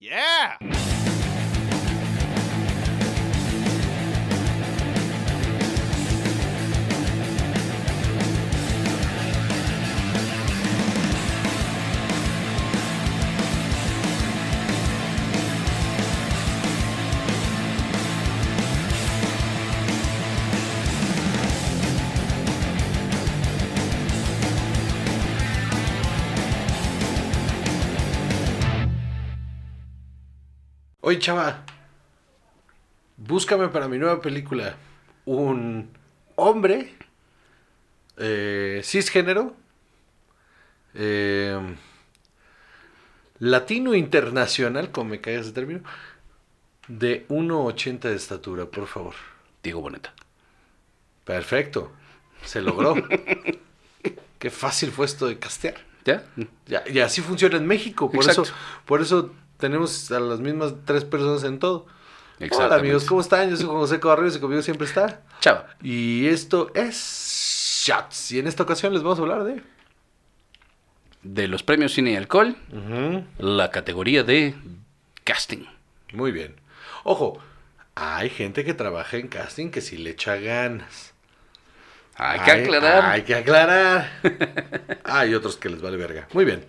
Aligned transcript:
Yeah! 0.00 0.77
Oye, 31.08 31.20
chava, 31.20 31.64
búscame 33.16 33.68
para 33.68 33.88
mi 33.88 33.96
nueva 33.96 34.20
película 34.20 34.76
un 35.24 35.88
hombre 36.36 36.92
eh, 38.18 38.82
cisgénero, 38.84 39.56
eh, 40.92 41.58
latino 43.38 43.94
internacional, 43.94 44.90
como 44.90 45.12
me 45.12 45.22
caigas 45.22 45.46
de 45.46 45.52
término, 45.52 45.80
de 46.88 47.26
1,80 47.28 48.00
de 48.00 48.14
estatura, 48.14 48.66
por 48.66 48.86
favor. 48.86 49.14
Diego 49.62 49.80
Boneta. 49.80 50.12
Perfecto, 51.24 51.90
se 52.44 52.60
logró. 52.60 52.94
Qué 54.38 54.50
fácil 54.50 54.90
fue 54.90 55.06
esto 55.06 55.26
de 55.26 55.38
castear. 55.38 55.76
¿Ya? 56.04 56.26
Ya, 56.66 56.84
y 56.86 57.00
así 57.00 57.22
funciona 57.22 57.56
en 57.56 57.66
México, 57.66 58.10
por 58.10 58.20
Exacto. 58.20 58.42
eso, 58.42 58.54
por 58.84 59.00
eso 59.00 59.34
tenemos 59.58 60.10
a 60.10 60.20
las 60.20 60.40
mismas 60.40 60.74
tres 60.84 61.04
personas 61.04 61.44
en 61.44 61.58
todo. 61.58 61.86
Hola 62.52 62.76
amigos, 62.76 63.04
¿cómo 63.04 63.20
están? 63.20 63.50
Yo 63.50 63.56
soy 63.56 63.66
José 63.66 63.98
Cabarrero 63.98 64.34
y 64.34 64.38
conmigo 64.38 64.62
siempre 64.62 64.86
está. 64.86 65.22
Chava. 65.40 65.66
Y 65.82 66.26
esto 66.28 66.70
es 66.74 67.84
Shots. 67.84 68.32
Y 68.32 68.38
en 68.38 68.46
esta 68.46 68.62
ocasión 68.62 68.92
les 68.92 69.02
vamos 69.02 69.18
a 69.18 69.22
hablar 69.22 69.44
de... 69.44 69.60
De 71.22 71.48
los 71.48 71.64
premios 71.64 71.92
Cine 71.92 72.12
y 72.12 72.16
Alcohol, 72.16 72.56
la 73.38 73.72
categoría 73.72 74.22
de 74.22 74.54
casting. 75.24 75.64
Muy 76.12 76.30
bien. 76.30 76.54
Ojo, 77.02 77.40
hay 77.96 78.30
gente 78.30 78.64
que 78.64 78.72
trabaja 78.72 79.16
en 79.16 79.26
casting 79.26 79.70
que 79.70 79.80
sí 79.80 79.98
le 79.98 80.10
echa 80.10 80.36
ganas. 80.36 81.12
Hay 82.14 82.40
que 82.40 82.50
aclarar. 82.52 83.04
Hay 83.04 83.22
que 83.22 83.34
aclarar. 83.34 84.10
hay 85.04 85.34
otros 85.34 85.56
que 85.56 85.68
les 85.68 85.82
vale 85.82 85.96
verga. 85.96 86.28
Muy 86.32 86.44
bien. 86.44 86.64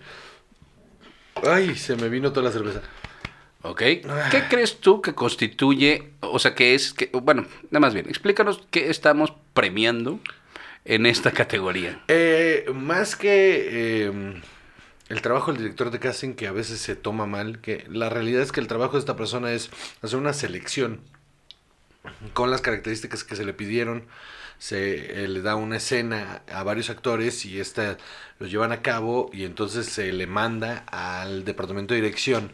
Ay, 1.46 1.76
se 1.76 1.96
me 1.96 2.08
vino 2.08 2.32
toda 2.32 2.46
la 2.46 2.52
cerveza. 2.52 2.82
¿Ok? 3.62 3.78
¿Qué 3.78 4.44
crees 4.48 4.80
tú 4.80 5.02
que 5.02 5.14
constituye, 5.14 6.12
o 6.20 6.38
sea, 6.38 6.54
que 6.54 6.74
es, 6.74 6.94
que, 6.94 7.10
bueno, 7.12 7.46
nada 7.70 7.80
más 7.80 7.92
bien, 7.92 8.08
explícanos 8.08 8.62
qué 8.70 8.88
estamos 8.88 9.34
premiando 9.52 10.18
en 10.84 11.06
esta 11.06 11.32
categoría. 11.32 12.00
Eh, 12.08 12.66
más 12.74 13.16
que 13.16 14.06
eh, 14.06 14.42
el 15.08 15.22
trabajo 15.22 15.52
del 15.52 15.62
director 15.62 15.90
de 15.90 15.98
casting, 15.98 16.34
que 16.34 16.46
a 16.46 16.52
veces 16.52 16.80
se 16.80 16.96
toma 16.96 17.26
mal, 17.26 17.60
que 17.60 17.84
la 17.88 18.08
realidad 18.08 18.42
es 18.42 18.52
que 18.52 18.60
el 18.60 18.66
trabajo 18.66 18.94
de 18.94 19.00
esta 19.00 19.16
persona 19.16 19.52
es 19.52 19.70
hacer 20.02 20.18
una 20.18 20.32
selección 20.32 21.00
con 22.32 22.50
las 22.50 22.60
características 22.60 23.24
que 23.24 23.36
se 23.36 23.44
le 23.44 23.52
pidieron. 23.52 24.04
Se 24.60 25.24
eh, 25.24 25.26
le 25.26 25.42
da 25.42 25.56
una 25.56 25.78
escena 25.78 26.42
a 26.52 26.62
varios 26.62 26.88
actores 26.88 27.44
y 27.44 27.58
esta 27.58 27.96
lo 28.38 28.46
llevan 28.46 28.70
a 28.70 28.82
cabo 28.82 29.28
y 29.32 29.44
entonces 29.44 29.86
se 29.86 30.12
le 30.12 30.28
manda 30.28 30.84
al 30.86 31.44
departamento 31.44 31.94
de 31.94 32.00
dirección 32.00 32.52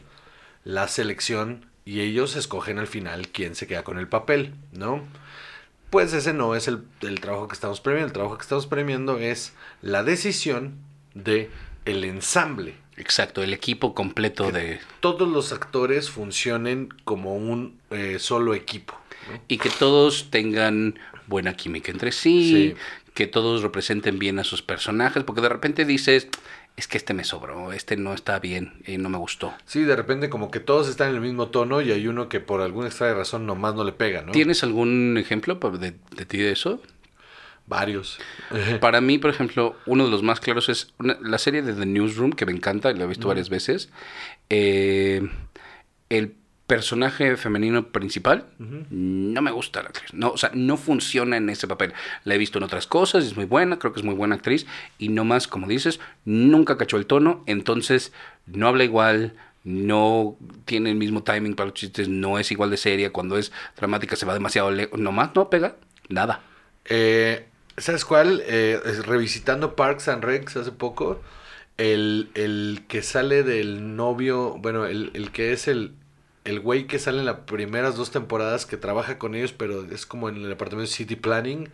la 0.64 0.88
selección 0.88 1.66
y 1.84 2.00
ellos 2.00 2.34
escogen 2.34 2.78
al 2.78 2.86
final 2.86 3.28
quién 3.28 3.54
se 3.54 3.66
queda 3.66 3.84
con 3.84 3.98
el 3.98 4.08
papel, 4.08 4.54
¿no? 4.72 5.04
Pues 5.90 6.12
ese 6.12 6.32
no 6.32 6.56
es 6.56 6.66
el, 6.66 6.84
el 7.02 7.20
trabajo 7.20 7.46
que 7.48 7.54
estamos 7.54 7.80
premiando. 7.80 8.06
El 8.06 8.12
trabajo 8.12 8.38
que 8.38 8.42
estamos 8.42 8.66
premiando 8.66 9.18
es 9.18 9.52
la 9.82 10.02
decisión 10.02 10.78
de 11.14 11.50
el 11.84 12.04
ensamble. 12.04 12.74
Exacto, 12.96 13.42
el 13.42 13.52
equipo 13.52 13.94
completo 13.94 14.50
de... 14.50 14.80
Todos 15.00 15.28
los 15.28 15.52
actores 15.52 16.10
funcionen 16.10 16.88
como 17.04 17.36
un 17.36 17.78
eh, 17.90 18.18
solo 18.18 18.54
equipo. 18.54 18.94
¿No? 19.30 19.40
Y 19.48 19.58
que 19.58 19.70
todos 19.70 20.30
tengan 20.30 20.98
buena 21.26 21.54
química 21.54 21.90
entre 21.90 22.12
sí, 22.12 22.52
Sí. 22.52 22.74
que 23.14 23.26
todos 23.26 23.62
representen 23.62 24.18
bien 24.18 24.38
a 24.38 24.44
sus 24.44 24.62
personajes, 24.62 25.24
porque 25.24 25.40
de 25.40 25.48
repente 25.48 25.84
dices, 25.84 26.28
es 26.76 26.86
que 26.88 26.98
este 26.98 27.14
me 27.14 27.24
sobró, 27.24 27.72
este 27.72 27.96
no 27.96 28.12
está 28.12 28.38
bien 28.38 28.82
y 28.86 28.98
no 28.98 29.08
me 29.08 29.16
gustó. 29.18 29.54
Sí, 29.64 29.82
de 29.82 29.96
repente 29.96 30.28
como 30.28 30.50
que 30.50 30.60
todos 30.60 30.88
están 30.88 31.08
en 31.08 31.14
el 31.16 31.20
mismo 31.22 31.48
tono 31.48 31.80
y 31.80 31.90
hay 31.90 32.06
uno 32.06 32.28
que 32.28 32.40
por 32.40 32.60
alguna 32.60 32.88
extraña 32.88 33.14
razón 33.14 33.46
nomás 33.46 33.74
no 33.74 33.82
le 33.84 33.92
pega, 33.92 34.22
¿no? 34.22 34.32
¿Tienes 34.32 34.62
algún 34.62 35.16
ejemplo 35.18 35.54
de, 35.56 35.94
de 36.14 36.26
ti 36.26 36.36
de 36.38 36.52
eso? 36.52 36.82
Varios. 37.66 38.18
Para 38.80 39.00
mí, 39.00 39.18
por 39.18 39.30
ejemplo, 39.30 39.74
uno 39.86 40.04
de 40.04 40.10
los 40.10 40.22
más 40.22 40.38
claros 40.38 40.68
es 40.68 40.92
una- 40.98 41.18
la 41.22 41.38
serie 41.38 41.62
de 41.62 41.72
The 41.72 41.86
Newsroom, 41.86 42.30
que 42.32 42.46
me 42.46 42.52
encanta, 42.52 42.90
y 42.90 42.94
la 42.94 43.04
he 43.04 43.06
visto 43.08 43.26
varias 43.26 43.48
veces. 43.48 43.88
Eh, 44.50 45.28
el 46.10 46.34
personaje 46.66 47.36
femenino 47.36 47.88
principal 47.88 48.46
no 48.58 49.40
me 49.42 49.50
gusta 49.50 49.82
la 49.82 49.88
actriz. 49.88 50.12
No, 50.12 50.30
o 50.30 50.36
sea, 50.36 50.50
no 50.54 50.76
funciona 50.76 51.36
en 51.36 51.48
ese 51.48 51.68
papel. 51.68 51.92
La 52.24 52.34
he 52.34 52.38
visto 52.38 52.58
en 52.58 52.64
otras 52.64 52.86
cosas, 52.86 53.24
es 53.24 53.36
muy 53.36 53.44
buena, 53.44 53.78
creo 53.78 53.92
que 53.92 54.00
es 54.00 54.04
muy 54.04 54.14
buena 54.14 54.34
actriz. 54.34 54.66
Y 54.98 55.08
no 55.08 55.24
más, 55.24 55.46
como 55.46 55.68
dices, 55.68 56.00
nunca 56.24 56.76
cachó 56.76 56.96
el 56.96 57.06
tono, 57.06 57.42
entonces 57.46 58.12
no 58.46 58.68
habla 58.68 58.84
igual. 58.84 59.34
No 59.62 60.36
tiene 60.64 60.90
el 60.90 60.96
mismo 60.96 61.24
timing 61.24 61.54
para 61.54 61.70
los 61.70 61.74
chistes, 61.74 62.08
no 62.08 62.38
es 62.38 62.52
igual 62.52 62.70
de 62.70 62.76
seria. 62.76 63.12
Cuando 63.12 63.36
es 63.36 63.50
dramática 63.76 64.14
se 64.14 64.24
va 64.24 64.32
demasiado 64.32 64.70
lejos. 64.70 64.98
Nomás 64.98 65.30
no 65.34 65.50
pega 65.50 65.76
nada. 66.08 66.42
Eh, 66.84 67.46
¿Sabes 67.76 68.04
cuál? 68.04 68.42
Eh, 68.46 68.80
revisitando 69.04 69.74
Parks 69.74 70.08
and 70.08 70.22
Recs 70.22 70.56
hace 70.56 70.70
poco, 70.70 71.20
el, 71.76 72.30
el 72.34 72.84
que 72.88 73.02
sale 73.02 73.42
del 73.42 73.96
novio, 73.96 74.56
bueno, 74.58 74.86
el, 74.86 75.10
el 75.14 75.30
que 75.32 75.52
es 75.52 75.66
el, 75.68 75.94
el 76.46 76.60
güey 76.60 76.86
que 76.86 76.98
sale 76.98 77.18
en 77.18 77.26
las 77.26 77.40
primeras 77.40 77.96
dos 77.96 78.10
temporadas 78.10 78.66
que 78.66 78.76
trabaja 78.76 79.18
con 79.18 79.34
ellos, 79.34 79.52
pero 79.52 79.84
es 79.84 80.06
como 80.06 80.28
en 80.28 80.36
el 80.36 80.48
departamento 80.48 80.88
de 80.90 80.94
City 80.96 81.16
Planning. 81.16 81.68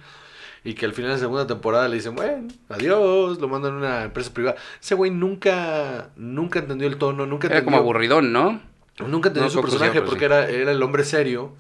Y 0.65 0.75
que 0.75 0.87
al 0.87 0.93
final 0.93 1.11
de 1.11 1.17
la 1.17 1.21
segunda 1.21 1.47
temporada 1.49 1.89
le 1.89 1.97
dicen, 1.97 2.15
bueno, 2.15 2.47
adiós, 2.69 3.41
lo 3.41 3.49
mandan 3.49 3.75
a 3.75 3.77
una 3.79 4.03
empresa 4.05 4.33
privada. 4.33 4.57
Ese 4.81 4.95
güey 4.95 5.11
nunca, 5.11 6.11
nunca 6.15 6.61
entendió 6.61 6.87
el 6.87 6.99
tono, 6.99 7.27
nunca 7.27 7.49
Era 7.49 7.65
como 7.65 7.77
aburridón, 7.79 8.33
¿no? 8.33 8.61
nunca 9.01 9.29
entendió 9.31 9.45
No, 9.45 9.51
su 9.51 9.61
personaje 9.61 10.01
porque 10.03 10.21
sí. 10.21 10.25
era, 10.27 10.49
era 10.49 10.71
el 10.71 10.81
hombre 10.83 11.03
serio. 11.03 11.57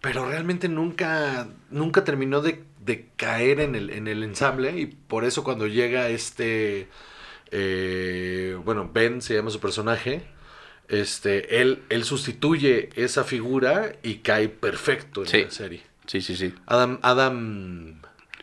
Pero 0.00 0.26
realmente 0.26 0.68
nunca, 0.68 1.48
nunca 1.70 2.04
terminó 2.04 2.40
de, 2.40 2.62
de 2.84 3.08
caer 3.16 3.58
en 3.58 3.74
el, 3.74 3.90
en 3.90 4.06
el 4.06 4.22
ensamble 4.22 4.78
y 4.78 4.86
por 4.86 5.24
eso 5.24 5.42
cuando 5.42 5.66
llega 5.66 6.08
este, 6.08 6.88
eh, 7.50 8.56
bueno, 8.64 8.88
Ben 8.92 9.20
se 9.20 9.34
llama 9.34 9.50
su 9.50 9.58
personaje, 9.58 10.22
este, 10.88 11.60
él, 11.60 11.82
él 11.90 12.04
sustituye 12.04 12.90
esa 12.96 13.24
figura 13.24 13.92
y 14.02 14.16
cae 14.16 14.48
perfecto 14.48 15.22
en 15.22 15.28
Sí. 15.28 15.44
la 15.44 15.50
serie. 15.50 15.82
Sí, 16.06 16.20
sí, 16.22 16.36
sí. 16.36 16.54
Adam, 16.66 16.98
Adam, 17.02 18.00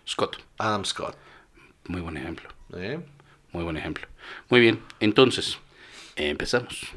Scott. 0.07 0.37
Adam 0.57 0.85
Scott. 0.85 1.15
Muy 1.87 2.01
buen 2.01 2.17
ejemplo. 2.17 2.47
¿eh? 2.75 2.99
Muy 3.51 3.63
buen 3.63 3.77
ejemplo. 3.77 4.07
Muy 4.49 4.59
bien. 4.59 4.79
Entonces, 4.99 5.57
empezamos. 6.15 6.87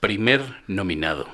Primer 0.00 0.42
nominado. 0.66 1.26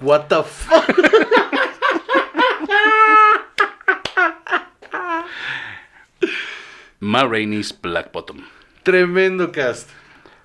What 0.00 0.28
the 0.28 0.42
fuck? 0.42 0.86
Ma 7.00 7.24
Rainey's 7.24 7.72
Black 7.78 8.12
Bottom. 8.12 8.38
Tremendo 8.82 9.50
cast. 9.52 9.88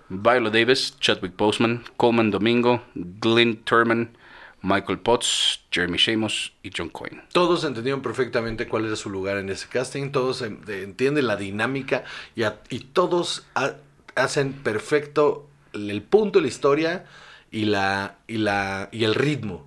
Viola 0.10 0.50
Davis, 0.50 0.98
Chadwick 1.00 1.36
Boseman, 1.36 1.84
Coleman 1.98 2.30
Domingo, 2.32 2.82
Glenn 2.96 3.58
Turman, 3.64 4.16
Michael 4.62 5.00
Potts, 5.00 5.62
Jeremy 5.72 5.98
Shamos 5.98 6.54
y 6.64 6.70
John 6.76 6.90
Coyne. 6.90 7.24
Todos 7.34 7.64
entendieron 7.64 8.02
perfectamente 8.02 8.68
cuál 8.68 8.86
era 8.86 8.96
su 8.96 9.10
lugar 9.10 9.38
en 9.38 9.50
ese 9.50 9.68
casting, 9.68 10.12
todos 10.12 10.42
en- 10.42 10.62
de- 10.66 10.84
entienden 10.84 11.28
la 11.28 11.36
dinámica 11.38 12.04
y, 12.36 12.44
a- 12.44 12.60
y 12.70 12.80
todos 12.80 13.46
ha- 13.56 13.76
hacen 14.16 14.54
perfecto 14.54 15.48
el 15.74 16.02
punto 16.04 16.40
de 16.40 16.44
la 16.44 16.48
historia 16.50 17.06
y, 17.52 17.66
la, 17.66 18.18
y, 18.28 18.38
la, 18.38 18.90
y 18.92 19.04
el 19.04 19.16
ritmo. 19.16 19.66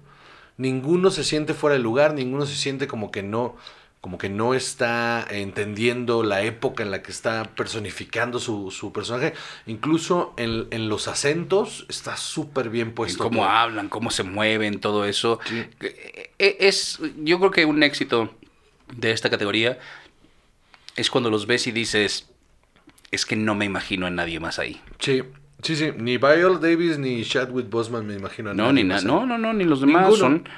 Ninguno 0.57 1.11
se 1.11 1.23
siente 1.25 1.53
fuera 1.55 1.77
de 1.77 1.83
lugar, 1.83 2.15
ninguno 2.15 2.47
se 2.47 2.55
siente 2.57 2.89
como 2.89 3.11
que 3.13 3.23
no, 3.23 3.57
como 4.01 4.17
que 4.17 4.29
no 4.29 4.55
está 4.55 5.27
entendiendo 5.29 6.23
la 6.23 6.43
época 6.43 6.83
en 6.85 6.91
la 6.93 7.03
que 7.03 7.11
está 7.11 7.45
personificando 7.57 8.39
su, 8.39 8.71
su 8.71 8.93
personaje. 8.93 9.35
Incluso 9.67 10.35
en, 10.37 10.69
en 10.71 10.89
los 10.89 11.09
acentos 11.09 11.85
está 11.89 12.17
súper 12.17 12.71
bien 12.71 12.89
En 12.89 12.95
puesto. 12.95 13.25
cómo 13.25 13.41
todo. 13.41 13.49
hablan, 13.51 13.89
cómo 13.89 14.11
se 14.11 14.23
mueven, 14.23 14.81
todo 14.81 15.05
eso. 15.05 15.41
Sí. 15.47 15.65
Eh, 15.81 16.31
eh, 16.39 16.57
Es, 16.61 17.01
yo 17.19 17.39
creo 17.39 17.51
que 17.51 17.65
un 17.65 17.83
éxito 17.83 18.35
de 18.95 19.11
esta 19.11 19.31
categoría 19.31 19.79
es 20.97 21.11
cuando 21.11 21.31
los 21.31 21.47
ves 21.47 21.67
y 21.67 21.73
dices, 21.73 22.29
es 23.11 23.27
que 23.27 23.37
no 23.37 23.55
me 23.55 23.65
imagino 23.65 24.07
a 24.07 24.11
nadie 24.11 24.39
más 24.41 24.59
ahí. 24.59 24.81
Sí, 25.01 25.23
sí, 25.63 25.77
sí. 25.77 25.91
Ni 25.97 26.19
Viola 26.19 26.59
Davis 26.59 26.99
ni 26.99 27.25
Chadwick 27.25 27.69
Boseman 27.69 28.07
me 28.07 28.15
imagino 28.15 28.51
a 28.51 28.55
No, 28.55 28.73
nadie 28.73 28.85
ni 28.85 28.85
más 28.85 29.05
ahí. 29.05 29.07
No, 29.09 29.27
no, 29.27 29.39
no, 29.39 29.53
ni 29.53 29.65
los 29.65 29.81
demás. 29.81 30.03
Ninguno. 30.03 30.17
Son 30.19 30.49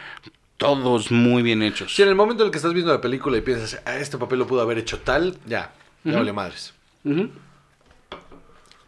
todos 0.61 1.11
muy 1.11 1.43
bien 1.43 1.63
hechos. 1.63 1.95
Si 1.95 2.03
en 2.03 2.11
el 2.11 2.15
momento 2.15 2.43
en 2.43 2.49
el 2.49 2.51
que 2.53 2.59
estás 2.59 2.75
viendo 2.75 2.93
la 2.93 3.01
película 3.01 3.39
y 3.39 3.41
piensas, 3.41 3.81
ah, 3.87 3.97
este 3.97 4.19
papel 4.19 4.41
lo 4.41 4.47
pudo 4.47 4.61
haber 4.61 4.77
hecho 4.77 4.99
tal, 4.99 5.39
ya, 5.47 5.73
ya 6.05 6.19
vale 6.19 6.35
madres. 6.35 6.75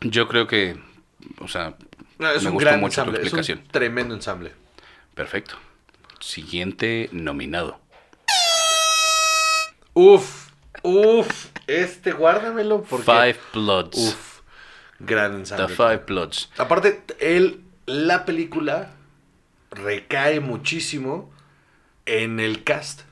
Yo 0.03 0.29
creo 0.29 0.47
que, 0.47 0.77
o 1.39 1.49
sea, 1.49 1.75
es 2.37 2.43
me 2.43 2.51
un 2.51 2.55
gustó 2.57 2.69
gran 2.69 2.81
mucho 2.81 3.03
tu 3.03 3.11
ensamble, 3.11 3.27
es 3.27 3.49
un 3.49 3.65
tremendo 3.69 4.15
ensamble. 4.15 4.53
Perfecto. 5.15 5.55
Siguiente 6.21 7.09
nominado. 7.11 7.81
Uf, 9.95 10.51
uf, 10.83 11.47
este 11.67 12.13
guárdamelo 12.13 12.83
porque... 12.83 13.07
Five 13.07 13.41
Bloods. 13.55 13.97
Uf, 13.97 14.41
gran 14.99 15.33
The 15.33 15.39
ensamble. 15.39 15.75
Five 15.75 16.03
Bloods. 16.07 16.51
Aparte, 16.59 17.03
él, 17.19 17.63
la 17.87 18.27
película 18.27 18.91
recae 19.71 20.41
muchísimo 20.41 21.33
en 22.07 22.41
el 22.41 22.65
cast. 22.65 23.03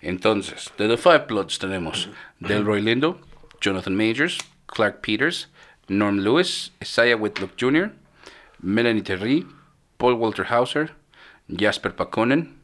Entonces, 0.00 0.72
de 0.76 0.88
The 0.88 0.96
Five 0.96 1.26
Bloods 1.28 1.58
tenemos 1.58 2.08
Delroy 2.40 2.82
Lindo, 2.82 3.20
Jonathan 3.60 3.96
Majors, 3.96 4.38
Clark 4.66 5.00
Peters, 5.00 5.48
Norm 5.88 6.18
Lewis, 6.18 6.72
Isaiah 6.82 7.16
Whitlock 7.16 7.52
Jr., 7.58 7.92
Melanie 8.60 9.02
Terry, 9.02 9.46
Paul 9.96 10.14
Walter 10.14 10.46
Hauser, 10.50 10.94
Jasper 11.48 11.94
Pakonen 11.94 12.56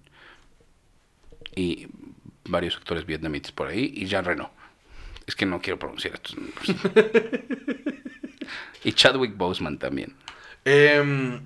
y 1.54 1.86
varios 2.44 2.76
actores 2.76 3.06
vietnamitas 3.06 3.52
por 3.52 3.68
ahí 3.68 3.92
y 3.94 4.06
Jean 4.06 4.24
Reno. 4.24 4.50
Es 5.26 5.36
que 5.36 5.46
no 5.46 5.60
quiero 5.60 5.78
pronunciar 5.78 6.14
estos 6.14 6.36
nombres. 6.36 6.76
y 8.84 8.92
Chadwick 8.92 9.36
Boseman 9.36 9.78
también. 9.78 10.14
Em, 10.64 11.40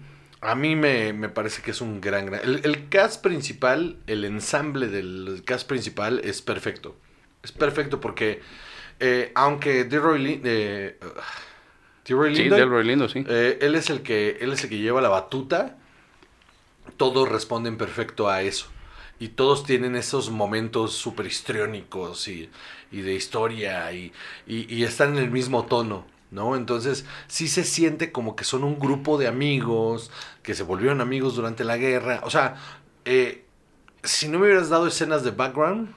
a 0.44 0.55
mí 0.55 0.76
me, 0.76 1.12
me 1.12 1.29
parece 1.29 1.62
que 1.62 1.70
es 1.73 1.81
un 1.81 2.00
gran, 2.00 2.26
gran... 2.26 2.41
El, 2.43 2.61
el 2.64 2.88
cast 2.88 3.23
principal, 3.23 3.99
el 4.06 4.25
ensamble 4.25 4.88
del 4.88 5.43
cast 5.44 5.69
principal 5.69 6.20
es 6.25 6.43
perfecto. 6.43 6.96
Es 7.43 7.52
perfecto 7.52 8.00
porque, 8.00 8.41
eh, 9.00 9.32
aunque 9.35 9.85
Delroy 9.85 10.19
Lin- 10.23 10.43
eh, 10.44 10.99
Delroy 12.06 12.35
Sí, 12.35 12.43
Lindo, 12.43 12.56
Delroy 12.56 12.85
Lindo, 12.85 13.08
sí. 13.08 13.25
eh, 13.29 13.58
él, 13.62 13.75
es 13.75 13.91
el 13.91 14.02
que, 14.02 14.38
él 14.41 14.52
es 14.52 14.64
el 14.64 14.70
que 14.70 14.79
lleva 14.79 15.00
la 15.00 15.08
batuta, 15.08 15.76
todos 16.96 17.29
responden 17.29 17.76
perfecto 17.76 18.29
a 18.29 18.43
eso. 18.43 18.67
Y 19.20 19.29
todos 19.29 19.64
tienen 19.64 19.94
esos 19.96 20.31
momentos 20.31 20.93
súper 20.94 21.26
histriónicos 21.26 22.26
y, 22.29 22.50
y 22.91 23.00
de 23.02 23.14
historia 23.14 23.91
y, 23.93 24.12
y- 24.46 24.73
y 24.75 24.85
están 24.85 25.17
en 25.17 25.25
el 25.25 25.31
mismo 25.31 25.67
tono, 25.67 26.06
¿no? 26.34 26.56
Entonces 26.56 27.06
sí 27.28 27.48
se 27.48 27.64
siente 27.64 28.12
como 28.12 28.36
que 28.36 28.44
son 28.44 28.64
un 28.64 28.78
grupo 28.78 29.16
de 29.16 29.28
amigos 29.28 30.10
que 30.42 30.54
se 30.54 30.64
volvieron 30.64 31.00
amigos 31.00 31.36
durante 31.36 31.64
la 31.64 31.76
guerra. 31.76 32.20
O 32.25 32.31
sea, 32.31 32.56
eh, 33.04 33.44
si 34.02 34.28
no 34.28 34.38
me 34.38 34.46
hubieras 34.46 34.69
dado 34.69 34.86
escenas 34.86 35.25
de 35.25 35.31
background, 35.31 35.88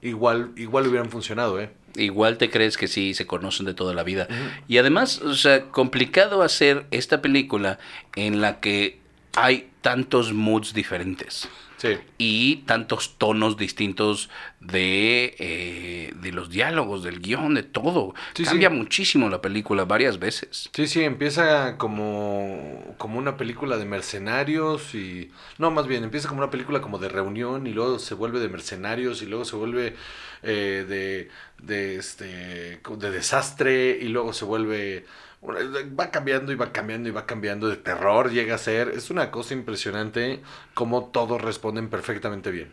igual, 0.00 0.52
igual 0.56 0.86
hubieran 0.86 1.10
funcionado, 1.10 1.60
¿eh? 1.60 1.70
Igual 1.96 2.38
te 2.38 2.50
crees 2.50 2.76
que 2.76 2.86
sí, 2.86 3.14
se 3.14 3.26
conocen 3.26 3.66
de 3.66 3.74
toda 3.74 3.92
la 3.92 4.04
vida. 4.04 4.28
Y 4.68 4.78
además, 4.78 5.20
o 5.22 5.34
sea, 5.34 5.66
complicado 5.70 6.42
hacer 6.42 6.86
esta 6.92 7.20
película 7.20 7.80
en 8.14 8.40
la 8.40 8.60
que 8.60 9.00
hay 9.34 9.70
tantos 9.82 10.32
moods 10.32 10.72
diferentes 10.72 11.48
Sí. 11.80 11.98
y 12.18 12.56
tantos 12.66 13.16
tonos 13.16 13.56
distintos 13.56 14.28
de, 14.60 15.34
eh, 15.38 16.12
de 16.14 16.32
los 16.32 16.50
diálogos, 16.50 17.02
del 17.02 17.20
guion, 17.20 17.54
de 17.54 17.62
todo. 17.62 18.14
Sí, 18.34 18.44
Cambia 18.44 18.68
sí. 18.68 18.74
muchísimo 18.76 19.30
la 19.30 19.40
película 19.40 19.86
varias 19.86 20.18
veces. 20.18 20.70
Sí, 20.74 20.86
sí, 20.86 21.02
empieza 21.02 21.78
como, 21.78 22.94
como 22.98 23.18
una 23.18 23.36
película 23.38 23.78
de 23.78 23.86
mercenarios 23.86 24.94
y... 24.94 25.30
No, 25.58 25.70
más 25.70 25.86
bien, 25.86 26.04
empieza 26.04 26.28
como 26.28 26.42
una 26.42 26.50
película 26.50 26.80
como 26.82 26.98
de 26.98 27.08
reunión 27.08 27.66
y 27.66 27.72
luego 27.72 27.98
se 27.98 28.14
vuelve 28.14 28.40
de 28.40 28.48
mercenarios 28.48 29.22
y 29.22 29.26
luego 29.26 29.44
se 29.46 29.56
vuelve 29.56 29.96
eh, 30.42 30.84
de, 30.88 31.30
de, 31.62 31.96
este, 31.96 32.80
de 32.80 33.10
desastre 33.10 33.98
y 34.00 34.08
luego 34.08 34.32
se 34.32 34.44
vuelve... 34.44 35.06
Va 35.42 36.10
cambiando 36.10 36.52
y 36.52 36.54
va 36.54 36.70
cambiando 36.70 37.08
y 37.08 37.12
va 37.12 37.26
cambiando 37.26 37.68
de 37.68 37.76
terror, 37.76 38.30
llega 38.30 38.54
a 38.54 38.58
ser... 38.58 38.88
Es 38.90 39.10
una 39.10 39.30
cosa 39.30 39.54
impresionante 39.54 40.42
como 40.74 41.06
todos 41.06 41.40
responden 41.40 41.88
perfectamente 41.88 42.50
bien. 42.50 42.70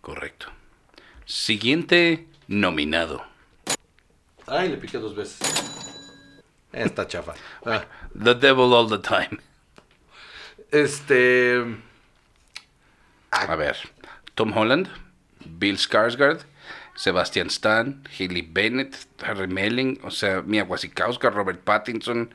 Correcto. 0.00 0.46
Siguiente 1.26 2.26
nominado. 2.48 3.24
Ay, 4.46 4.70
le 4.70 4.76
piqué 4.78 4.98
dos 4.98 5.14
veces. 5.14 5.40
Está 6.72 7.06
chafa. 7.06 7.34
Ah, 7.64 7.84
The 8.12 8.34
Devil 8.34 8.72
All 8.72 8.88
the 8.88 8.98
Time. 8.98 9.38
este... 10.70 11.64
A 13.30 13.56
ver, 13.56 13.76
Tom 14.34 14.56
Holland, 14.56 14.88
Bill 15.44 15.76
Skarsgård, 15.76 16.44
Sebastian 16.94 17.48
Stan, 17.48 18.02
Haley 18.18 18.48
Bennett, 18.50 18.96
Harry 19.22 19.48
Melling, 19.48 20.00
o 20.04 20.10
sea, 20.10 20.42
Mia 20.42 20.64
Wasikowska, 20.64 21.30
Robert 21.30 21.60
Pattinson. 21.60 22.34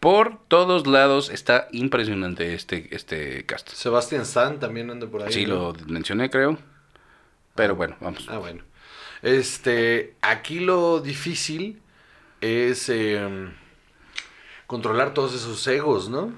Por 0.00 0.38
todos 0.46 0.86
lados 0.86 1.30
está 1.30 1.68
impresionante 1.72 2.54
este, 2.54 2.94
este 2.94 3.44
cast. 3.46 3.70
Sebastián 3.70 4.22
Stan 4.22 4.60
también 4.60 4.90
anda 4.90 5.06
por 5.08 5.22
ahí. 5.22 5.32
Sí, 5.32 5.46
¿no? 5.46 5.72
lo 5.72 5.74
mencioné, 5.86 6.30
creo. 6.30 6.58
Pero 7.54 7.74
bueno, 7.74 7.96
vamos. 8.00 8.26
Ah, 8.28 8.38
bueno. 8.38 8.62
Este, 9.22 10.14
aquí 10.20 10.60
lo 10.60 11.00
difícil 11.00 11.82
es 12.40 12.88
eh, 12.88 13.48
controlar 14.68 15.14
todos 15.14 15.34
esos 15.34 15.66
egos, 15.66 16.08
¿no? 16.08 16.32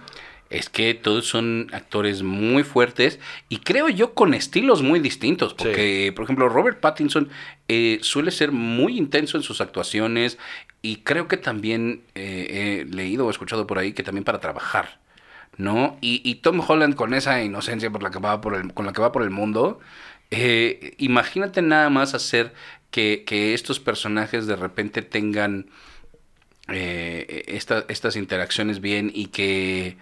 Es 0.50 0.68
que 0.68 0.94
todos 0.94 1.26
son 1.26 1.68
actores 1.72 2.22
muy 2.24 2.64
fuertes 2.64 3.20
y 3.48 3.58
creo 3.58 3.88
yo 3.88 4.14
con 4.14 4.34
estilos 4.34 4.82
muy 4.82 4.98
distintos. 4.98 5.54
Porque, 5.54 6.12
por 6.14 6.24
ejemplo, 6.24 6.48
Robert 6.48 6.80
Pattinson 6.80 7.28
eh, 7.68 7.98
suele 8.02 8.32
ser 8.32 8.50
muy 8.50 8.98
intenso 8.98 9.36
en 9.36 9.44
sus 9.44 9.60
actuaciones 9.60 10.38
y 10.82 10.96
creo 10.96 11.28
que 11.28 11.36
también 11.36 12.02
eh, 12.16 12.82
he 12.90 12.94
leído 12.94 13.26
o 13.26 13.30
escuchado 13.30 13.66
por 13.68 13.78
ahí 13.78 13.92
que 13.92 14.02
también 14.02 14.24
para 14.24 14.40
trabajar, 14.40 14.98
¿no? 15.56 15.96
Y, 16.00 16.20
y 16.28 16.36
Tom 16.36 16.60
Holland 16.66 16.96
con 16.96 17.14
esa 17.14 17.42
inocencia 17.44 17.88
por 17.90 18.02
la 18.02 18.10
que 18.10 18.18
va 18.18 18.40
por 18.40 18.54
el, 18.56 18.74
con 18.74 18.86
la 18.86 18.92
que 18.92 19.00
va 19.02 19.12
por 19.12 19.22
el 19.22 19.30
mundo, 19.30 19.78
eh, 20.32 20.94
imagínate 20.98 21.62
nada 21.62 21.90
más 21.90 22.14
hacer 22.14 22.52
que, 22.90 23.22
que 23.24 23.54
estos 23.54 23.78
personajes 23.78 24.48
de 24.48 24.56
repente 24.56 25.02
tengan 25.02 25.66
eh, 26.68 27.44
esta- 27.48 27.84
estas 27.88 28.16
interacciones 28.16 28.80
bien 28.80 29.10
y 29.14 29.26
que 29.26 29.96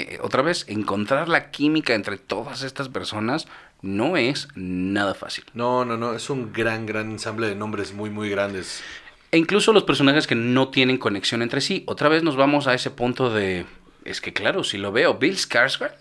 eh, 0.00 0.18
otra 0.22 0.42
vez 0.42 0.64
encontrar 0.68 1.28
la 1.28 1.50
química 1.50 1.94
entre 1.94 2.18
todas 2.18 2.62
estas 2.62 2.88
personas 2.88 3.46
no 3.82 4.16
es 4.16 4.48
nada 4.54 5.14
fácil. 5.14 5.44
No, 5.54 5.84
no, 5.84 5.96
no, 5.96 6.14
es 6.14 6.30
un 6.30 6.52
gran, 6.52 6.86
gran 6.86 7.10
ensamble 7.10 7.48
de 7.48 7.54
nombres 7.54 7.92
muy, 7.92 8.10
muy 8.10 8.28
grandes. 8.28 8.82
E 9.30 9.38
incluso 9.38 9.72
los 9.72 9.84
personajes 9.84 10.26
que 10.26 10.34
no 10.34 10.68
tienen 10.68 10.98
conexión 10.98 11.42
entre 11.42 11.60
sí. 11.60 11.84
Otra 11.86 12.08
vez 12.08 12.22
nos 12.22 12.36
vamos 12.36 12.66
a 12.66 12.74
ese 12.74 12.90
punto 12.90 13.30
de... 13.30 13.66
Es 14.04 14.20
que 14.20 14.32
claro, 14.32 14.64
si 14.64 14.78
lo 14.78 14.90
veo, 14.90 15.14
Bill 15.18 15.36
Skarsgård, 15.36 15.92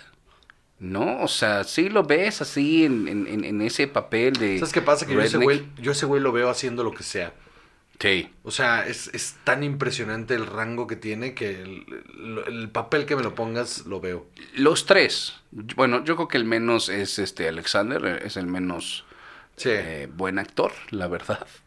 ¿no? 0.80 1.20
O 1.22 1.28
sea, 1.28 1.64
sí 1.66 1.90
lo 1.90 2.04
ves 2.04 2.42
así 2.42 2.86
en, 2.86 3.08
en- 3.08 3.62
ese 3.62 3.88
papel 3.88 4.34
de... 4.34 4.60
¿Sabes 4.60 4.74
qué 4.74 4.82
pasa? 4.82 5.06
Que 5.06 5.14
yo 5.14 5.22
ese, 5.22 5.38
güey, 5.38 5.66
yo 5.82 5.92
ese 5.92 6.06
güey 6.06 6.22
lo 6.22 6.32
veo 6.32 6.50
haciendo 6.50 6.84
lo 6.84 6.94
que 6.94 7.04
sea. 7.04 7.34
Sí, 8.00 8.30
O 8.44 8.52
sea, 8.52 8.86
es, 8.86 9.08
es 9.14 9.38
tan 9.44 9.64
impresionante 9.64 10.36
el 10.36 10.46
rango 10.46 10.86
que 10.86 10.96
tiene 10.96 11.34
que 11.34 11.50
el, 11.62 11.86
el- 12.16 12.44
el 12.48 12.70
papel 12.70 13.06
que 13.08 13.16
me 13.16 13.24
lo 13.24 13.34
pongas 13.34 13.88
lo 13.88 14.00
veo. 14.00 14.28
los 14.54 14.86
tres. 14.86 15.36
Bueno, 15.52 16.04
yo 16.04 16.16
creo 16.16 16.28
que 16.28 16.38
el 16.38 16.46
menos 16.46 16.90
es 16.90 17.18
este 17.18 17.48
Alexander, 17.48 18.06
eh, 18.06 18.20
es 18.26 18.38
el 18.38 18.46
menos 18.46 19.04
Sí. 19.56 19.70
eh, 19.72 20.08
buen 20.14 20.38
actor, 20.40 20.72
la 20.92 21.08
verdad. 21.08 21.46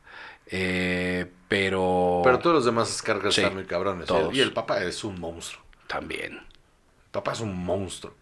Eh, 0.53 1.31
pero... 1.47 2.23
Pero 2.25 2.41
todos 2.41 2.55
los 2.57 2.65
demás 2.65 3.01
cargas 3.03 3.35
Sí, 3.37 3.41
están 3.41 3.55
muy 3.55 3.67
cabrones. 3.67 4.07
todos. 4.07 4.35
Y 4.35 4.41
el 4.41 4.53
papá 4.53 4.83
es 4.83 5.05
un 5.05 5.21
monstruo. 5.21 5.63
También, 5.87 6.39
El 6.39 7.11
papá 7.13 7.33
es 7.35 7.41
un 7.41 7.57
monstruo. 7.65 8.13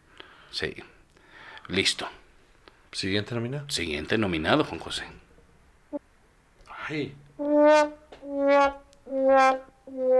sí. 0.50 0.74
Listo. 1.68 2.06
Siguiente 2.92 3.34
nómina. 3.34 3.64
Siguiente 3.68 4.18
nominado, 4.18 4.64
Juan 4.64 4.78
José. 4.78 5.04
Ay. 6.86 7.14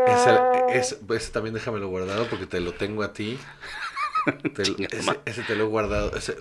Ese, 0.06 0.38
ese- 0.70 0.98
ese 1.14 1.32
también 1.32 1.54
déjamelo 1.54 1.88
guardado 1.88 2.26
porque 2.28 2.46
te 2.46 2.60
lo 2.60 2.72
tengo 2.72 3.02
a 3.02 3.12
ti. 3.12 3.38
Te 4.54 4.66
lo- 4.66 4.76
ese, 5.25 5.42
te 5.42 5.54
lo 5.56 5.64
he 5.64 5.66
guardado. 5.68 6.14
Ese, 6.14 6.37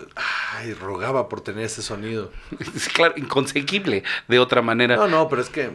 ay, 0.56 0.74
rogaba 0.74 1.28
por 1.30 1.40
tener 1.40 1.64
ese 1.64 1.80
sonido. 1.80 2.30
Es 2.74 2.88
claro, 2.92 3.14
inconsequible 3.16 4.02
de 4.26 4.38
otra 4.38 4.60
manera. 4.60 4.96
No, 4.96 5.08
no, 5.08 5.26
pero 5.28 5.40
es 5.40 5.48
que, 5.48 5.70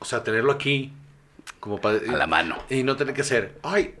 o 0.00 0.04
sea, 0.04 0.24
tenerlo 0.24 0.50
aquí, 0.50 0.92
como 1.60 1.80
para... 1.80 1.98
A 1.98 2.16
la 2.16 2.26
mano. 2.26 2.58
Y 2.68 2.82
no 2.82 2.96
tener 2.96 3.14
que 3.14 3.22
ser, 3.22 3.58
ay, 3.62 3.94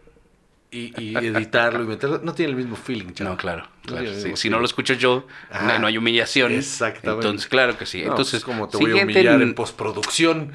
y, 0.72 0.92
y 1.00 1.16
editarlo 1.16 1.84
y 1.84 1.86
meterlo, 1.86 2.20
no 2.22 2.34
tiene 2.34 2.50
el 2.50 2.56
mismo 2.56 2.76
feeling. 2.76 3.12
No, 3.20 3.36
claro. 3.36 3.68
Claro, 3.84 4.12
sí. 4.14 4.32
Si 4.36 4.50
no 4.50 4.58
lo 4.58 4.64
escucho 4.64 4.94
yo, 4.94 5.26
Ajá. 5.50 5.78
no, 5.78 5.86
hay 5.86 5.98
humillación. 5.98 6.52
Exactamente. 6.52 7.26
Entonces, 7.26 7.48
claro 7.48 7.76
que 7.76 7.86
sí. 7.86 8.02
No, 8.02 8.10
Entonces, 8.10 8.42
como 8.42 8.68
te 8.68 8.78
voy 8.78 8.98
a 8.98 9.04
humillar 9.04 9.40
en 9.42 9.54
postproducción. 9.54 10.52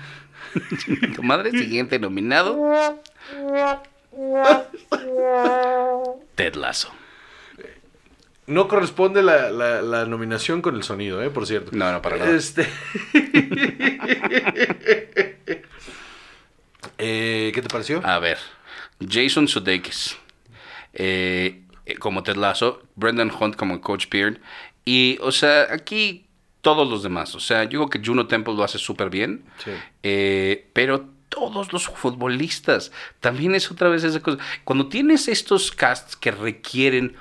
tu 1.15 1.23
madre, 1.23 1.51
siguiente 1.51 1.99
nominado. 1.99 2.57
Ted 6.35 6.55
Lasso. 6.55 6.91
No 8.47 8.69
corresponde 8.69 9.21
la, 9.21 9.51
la, 9.51 9.81
la 9.81 10.05
nominación 10.05 10.61
con 10.61 10.75
el 10.75 10.83
sonido, 10.83 11.21
¿eh? 11.21 11.29
Por 11.29 11.45
cierto. 11.45 11.71
No, 11.73 11.91
no, 11.91 12.01
para 12.01 12.17
nada. 12.17 12.35
Este... 12.35 12.67
Eh, 16.99 17.51
¿Qué 17.53 17.61
te 17.61 17.67
pareció? 17.67 18.01
A 18.03 18.17
ver, 18.17 18.39
Jason 18.99 19.47
Sudeikis 19.47 20.17
eh, 20.93 21.63
eh, 21.85 21.95
como 21.97 22.23
Ted 22.23 22.35
Lasso, 22.35 22.81
Brendan 22.95 23.31
Hunt 23.31 23.55
como 23.55 23.79
Coach 23.81 24.07
Beard 24.09 24.39
y, 24.85 25.17
o 25.21 25.31
sea, 25.31 25.67
aquí 25.71 26.25
todos 26.61 26.89
los 26.89 27.03
demás. 27.03 27.35
O 27.35 27.39
sea, 27.39 27.63
yo 27.65 27.85
creo 27.85 27.89
que 27.89 28.07
Juno 28.07 28.27
Temple 28.27 28.55
lo 28.55 28.63
hace 28.63 28.77
súper 28.77 29.09
bien, 29.09 29.43
Sí. 29.63 29.71
eh, 30.03 30.69
pero 30.73 31.05
todos 31.29 31.73
los 31.73 31.85
futbolistas 31.87 32.91
también 33.19 33.53
es 33.53 33.69
otra 33.69 33.89
vez 33.89 34.03
esa 34.03 34.21
cosa. 34.21 34.37
Cuando 34.63 34.87
tienes 34.87 35.27
estos 35.27 35.71
casts 35.71 36.15
que 36.15 36.31
requieren 36.31 37.15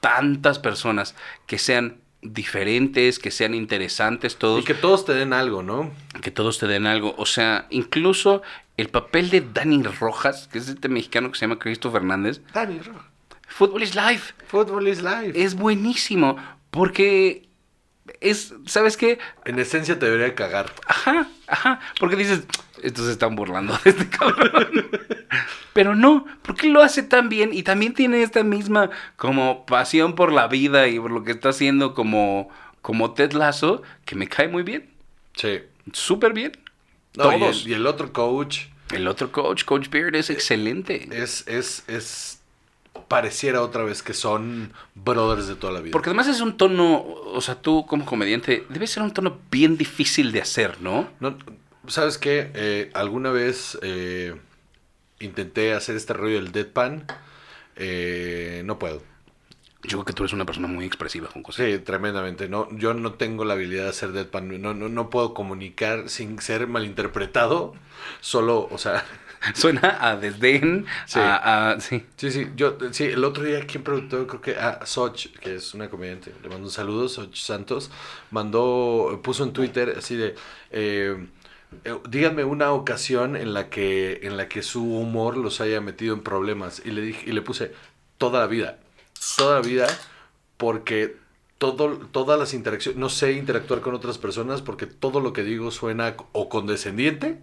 tantas 0.00 0.58
personas 0.58 1.14
que 1.46 1.58
sean 1.58 2.00
diferentes, 2.22 3.18
que 3.18 3.30
sean 3.30 3.54
interesantes 3.54 4.36
todos, 4.36 4.60
Y 4.62 4.64
que 4.64 4.74
todos 4.74 5.04
te 5.04 5.12
den 5.12 5.32
algo, 5.32 5.62
¿no? 5.62 5.90
que 6.22 6.30
todos 6.30 6.58
te 6.58 6.66
den 6.66 6.86
algo. 6.86 7.14
O 7.18 7.26
sea, 7.26 7.66
incluso 7.70 8.42
el 8.76 8.88
papel 8.88 9.28
de 9.30 9.40
Dani 9.40 9.82
Rojas, 9.82 10.48
que 10.50 10.58
es 10.58 10.68
este 10.68 10.88
mexicano 10.88 11.30
que 11.30 11.38
se 11.38 11.42
llama 11.46 11.58
Cristo 11.58 11.90
Fernández, 11.90 12.40
Dani, 12.54 12.78
Ro- 12.78 13.04
Football 13.48 13.82
is 13.82 13.94
Life, 13.94 14.34
Football 14.46 14.88
is 14.88 15.02
life. 15.02 15.32
es 15.34 15.54
buenísimo. 15.54 16.36
Porque 16.70 17.48
es, 18.22 18.54
¿sabes 18.66 18.96
qué? 18.96 19.18
En 19.44 19.58
esencia 19.58 19.98
te 19.98 20.06
debería 20.06 20.34
cagar. 20.34 20.72
Ajá, 20.86 21.28
ajá. 21.46 21.80
Porque 21.98 22.16
dices, 22.16 22.44
estos 22.82 23.06
se 23.06 23.12
están 23.12 23.36
burlando 23.36 23.78
de 23.84 23.90
este 23.90 24.08
cabrón. 24.08 24.88
Pero 25.72 25.94
no, 25.94 26.26
porque 26.42 26.68
lo 26.68 26.82
hace 26.82 27.02
tan 27.02 27.28
bien 27.28 27.50
y 27.52 27.62
también 27.62 27.94
tiene 27.94 28.22
esta 28.22 28.42
misma 28.42 28.90
como 29.16 29.64
pasión 29.64 30.14
por 30.14 30.32
la 30.32 30.48
vida 30.48 30.88
y 30.88 30.98
por 30.98 31.10
lo 31.10 31.24
que 31.24 31.32
está 31.32 31.50
haciendo 31.50 31.94
como, 31.94 32.50
como 32.82 33.14
Ted 33.14 33.32
Lasso, 33.32 33.82
que 34.04 34.14
me 34.14 34.28
cae 34.28 34.48
muy 34.48 34.62
bien. 34.62 34.90
Sí. 35.34 35.60
Súper 35.92 36.32
bien. 36.34 36.52
No, 37.16 37.34
y, 37.34 37.38
Todos. 37.38 37.64
el, 37.64 37.70
y 37.70 37.74
el 37.74 37.86
otro 37.86 38.12
coach 38.12 38.66
El 38.90 39.06
otro 39.08 39.32
coach, 39.32 39.64
Coach 39.64 39.88
Beard, 39.88 40.14
es 40.16 40.30
excelente. 40.30 41.08
es, 41.10 41.46
es, 41.46 41.84
es. 41.88 42.41
Pareciera 43.12 43.62
otra 43.62 43.84
vez 43.84 44.02
que 44.02 44.14
son 44.14 44.72
brothers 44.94 45.46
de 45.46 45.54
toda 45.54 45.72
la 45.72 45.80
vida. 45.80 45.92
Porque 45.92 46.10
además 46.10 46.28
es 46.28 46.40
un 46.40 46.56
tono, 46.56 47.04
o 47.04 47.40
sea, 47.40 47.56
tú 47.56 47.84
como 47.86 48.06
comediante, 48.06 48.64
debe 48.68 48.86
ser 48.86 49.02
un 49.02 49.12
tono 49.12 49.38
bien 49.50 49.76
difícil 49.76 50.32
de 50.32 50.40
hacer, 50.40 50.80
¿no? 50.80 51.08
No, 51.20 51.36
¿Sabes 51.88 52.16
qué? 52.16 52.50
Eh, 52.54 52.90
alguna 52.94 53.30
vez 53.30 53.78
eh, 53.82 54.34
intenté 55.20 55.74
hacer 55.74 55.96
este 55.96 56.12
rollo 56.12 56.36
del 56.36 56.52
deadpan. 56.52 57.06
Eh, 57.76 58.62
no 58.64 58.78
puedo. 58.78 59.02
Yo 59.82 59.88
creo 59.98 60.04
que 60.04 60.12
tú 60.12 60.22
eres 60.22 60.32
una 60.32 60.44
persona 60.46 60.68
muy 60.68 60.84
expresiva, 60.84 61.28
Juan 61.28 61.42
José. 61.42 61.72
Sí, 61.78 61.78
tremendamente. 61.84 62.48
No, 62.48 62.68
yo 62.76 62.94
no 62.94 63.14
tengo 63.14 63.44
la 63.44 63.54
habilidad 63.54 63.84
de 63.84 63.88
hacer 63.90 64.12
deadpan. 64.12 64.60
No, 64.62 64.74
no, 64.74 64.88
no 64.88 65.10
puedo 65.10 65.34
comunicar 65.34 66.08
sin 66.08 66.40
ser 66.40 66.68
malinterpretado. 66.68 67.74
Solo, 68.20 68.68
o 68.70 68.78
sea, 68.78 69.04
Suena 69.54 69.98
a 70.00 70.16
desdén, 70.16 70.86
Sí. 71.06 71.18
a, 71.18 71.72
a- 71.72 71.80
sí. 71.80 72.06
Sí, 72.16 72.30
sí, 72.30 72.46
yo, 72.54 72.78
sí, 72.92 73.04
el 73.06 73.24
otro 73.24 73.42
día 73.42 73.66
quien 73.66 73.82
preguntó, 73.82 74.24
creo 74.28 74.40
que 74.40 74.56
a 74.56 74.86
Soch, 74.86 75.26
que 75.40 75.56
es 75.56 75.74
una 75.74 75.90
comediante, 75.90 76.32
le 76.42 76.48
mando 76.48 76.66
un 76.66 76.70
saludo, 76.70 77.08
Soch 77.08 77.34
Santos, 77.34 77.90
mandó, 78.30 79.20
puso 79.24 79.42
en 79.42 79.52
Twitter 79.52 79.94
así 79.98 80.14
de, 80.14 80.36
eh, 80.70 81.26
eh, 81.84 81.98
díganme 82.08 82.44
una 82.44 82.72
ocasión 82.72 83.36
en 83.36 83.52
la 83.54 83.68
que, 83.68 84.20
en 84.22 84.36
la 84.36 84.48
que 84.48 84.62
su 84.62 84.84
humor 84.84 85.36
los 85.36 85.60
haya 85.60 85.80
metido 85.80 86.14
en 86.14 86.22
problemas, 86.22 86.82
y 86.84 86.90
le 86.92 87.00
dije, 87.02 87.24
y 87.28 87.32
le 87.32 87.42
puse, 87.42 87.72
toda 88.18 88.40
la 88.40 88.46
vida, 88.46 88.78
toda 89.36 89.56
la 89.56 89.60
vida, 89.66 89.86
porque 90.56 91.16
todo, 91.58 91.96
todas 92.10 92.38
las 92.38 92.54
interacciones, 92.54 92.98
no 92.98 93.08
sé 93.08 93.32
interactuar 93.32 93.80
con 93.80 93.94
otras 93.94 94.18
personas 94.18 94.62
porque 94.62 94.86
todo 94.86 95.20
lo 95.20 95.32
que 95.32 95.42
digo 95.44 95.70
suena 95.70 96.14
o 96.32 96.48
condescendiente 96.48 97.38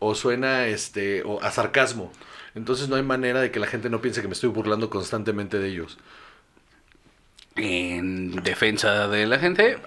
o 0.00 0.14
suena 0.14 0.66
este 0.66 1.22
o 1.24 1.40
a 1.42 1.50
sarcasmo. 1.52 2.12
Entonces 2.54 2.88
no 2.88 2.96
hay 2.96 3.02
manera 3.02 3.40
de 3.40 3.50
que 3.50 3.60
la 3.60 3.66
gente 3.66 3.88
no 3.88 4.00
piense 4.00 4.20
que 4.20 4.28
me 4.28 4.34
estoy 4.34 4.50
burlando 4.50 4.90
constantemente 4.90 5.58
de 5.58 5.68
ellos. 5.68 5.98
En 7.56 8.42
defensa 8.42 9.08
de 9.08 9.26
la 9.26 9.38
gente, 9.38 9.78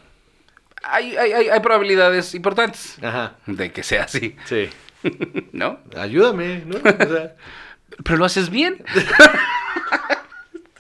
hay, 0.84 1.18
hay, 1.18 1.34
hay, 1.34 1.50
hay 1.50 1.60
probabilidades 1.60 2.34
importantes 2.36 2.98
Ajá. 3.04 3.36
de 3.48 3.72
que 3.72 3.84
sea 3.84 4.04
así, 4.04 4.36
Sí. 4.46 4.70
¿no? 5.52 5.80
Ayúdame, 5.98 6.64
¿no? 6.66 6.78
O 6.78 6.82
sea, 6.82 7.36
Pero 8.04 8.18
lo 8.18 8.26
haces 8.26 8.50
bien. 8.50 8.84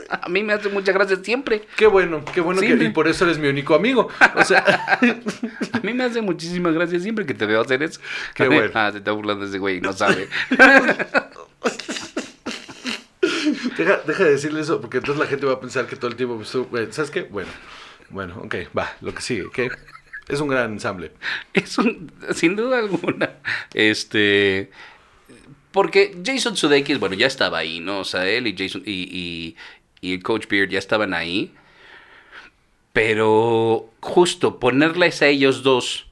a 0.22 0.30
mí 0.30 0.44
me 0.44 0.54
hace 0.54 0.70
mucha 0.70 0.92
gracia 0.92 1.18
siempre. 1.24 1.64
qué 1.76 1.88
bueno, 1.88 2.24
qué 2.34 2.42
bueno 2.42 2.62
que 2.62 2.68
y 2.68 2.90
por 2.90 3.08
eso 3.08 3.26
eres 3.26 3.38
mi 3.38 3.48
único 3.48 3.76
amigo. 3.76 4.10
O 4.36 4.44
sea, 4.44 5.00
A 5.74 5.80
mí 5.80 5.94
me 5.94 6.04
hace 6.04 6.22
muchísima 6.22 6.72
gracia 6.72 7.00
siempre 7.00 7.26
que 7.26 7.34
te 7.34 7.46
veo 7.46 7.62
hacer 7.62 7.84
eso. 7.84 8.00
Qué 8.34 8.48
bueno. 8.48 8.72
Ah, 8.74 8.92
se 8.92 9.00
está 9.00 9.12
burlando 9.12 9.46
ese 9.46 9.60
güey, 9.60 9.82
no 9.82 9.94
sabe. 9.94 10.28
deja, 13.78 13.98
deja 14.06 14.24
de 14.24 14.32
decirle 14.32 14.62
eso 14.62 14.82
porque 14.82 14.98
entonces 14.98 15.24
la 15.24 15.30
gente 15.30 15.46
va 15.46 15.54
a 15.54 15.60
pensar 15.60 15.88
que 15.88 15.96
todo 15.96 16.10
el 16.10 16.16
tiempo 16.18 16.42
bueno, 16.70 16.92
¿sabes 16.92 17.12
qué? 17.12 17.24
Bueno. 17.24 17.50
Bueno, 18.10 18.40
ok, 18.44 18.56
va, 18.78 18.96
lo 19.02 19.14
que 19.14 19.22
sigue, 19.22 19.46
¿qué? 19.54 19.70
Es 20.28 20.40
un 20.40 20.48
gran 20.48 20.74
ensamble. 20.74 21.12
Es 21.54 21.78
un, 21.78 22.12
sin 22.34 22.56
duda 22.56 22.80
alguna. 22.80 23.32
Este. 23.74 24.72
Porque 25.72 26.16
Jason 26.26 26.56
Sudeikis, 26.56 27.00
bueno, 27.00 27.16
ya 27.16 27.28
estaba 27.28 27.58
ahí, 27.58 27.80
¿no? 27.80 28.00
O 28.00 28.06
sea, 28.06 28.28
él 28.28 28.48
y 28.48 28.56
Jason 28.58 28.82
y, 28.86 29.10
y, 29.12 29.56
y 30.06 30.14
el 30.14 30.24
Coach 30.24 30.48
Beard 30.48 30.70
ya 30.70 30.80
estaban 30.80 31.14
ahí. 31.14 31.54
Pero 32.94 33.90
justo 34.00 34.60
ponerles 34.60 35.22
a 35.22 35.28
ellos 35.28 35.64
dos 35.64 36.08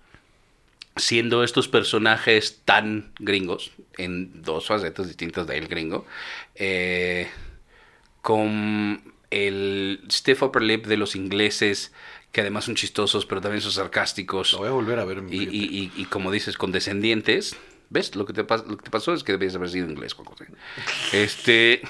siendo 0.97 1.43
estos 1.43 1.67
personajes 1.67 2.61
tan 2.65 3.13
gringos, 3.19 3.71
en 3.97 4.43
dos 4.43 4.67
facetas 4.67 5.07
distintas 5.07 5.47
del 5.47 5.67
gringo, 5.67 6.05
eh, 6.55 7.29
con 8.21 9.01
el 9.31 10.01
stiff 10.11 10.43
upper 10.43 10.61
lip 10.61 10.85
de 10.85 10.97
los 10.97 11.15
ingleses, 11.15 11.93
que 12.31 12.41
además 12.41 12.65
son 12.65 12.75
chistosos, 12.75 13.25
pero 13.25 13.41
también 13.41 13.61
son 13.61 13.71
sarcásticos, 13.71 14.53
Lo 14.53 14.59
voy 14.59 14.67
a 14.67 14.71
volver 14.71 14.99
a 14.99 15.05
ver. 15.05 15.23
y, 15.31 15.43
y- 15.43 15.47
y- 15.49 15.91
y 15.95 16.05
como 16.05 16.31
dices, 16.31 16.57
condescendientes. 16.57 17.55
¿Ves? 17.89 18.15
Lo 18.15 18.25
que, 18.25 18.33
te 18.33 18.41
lo 18.43 18.77
que 18.77 18.83
te 18.83 18.89
pasó 18.89 19.13
es 19.13 19.23
que 19.23 19.33
debías 19.33 19.55
haber 19.55 19.69
sido 19.69 19.87
inglés, 19.89 20.13
Juan 20.13 20.25
José. 20.27 20.47
Este, 21.11 21.81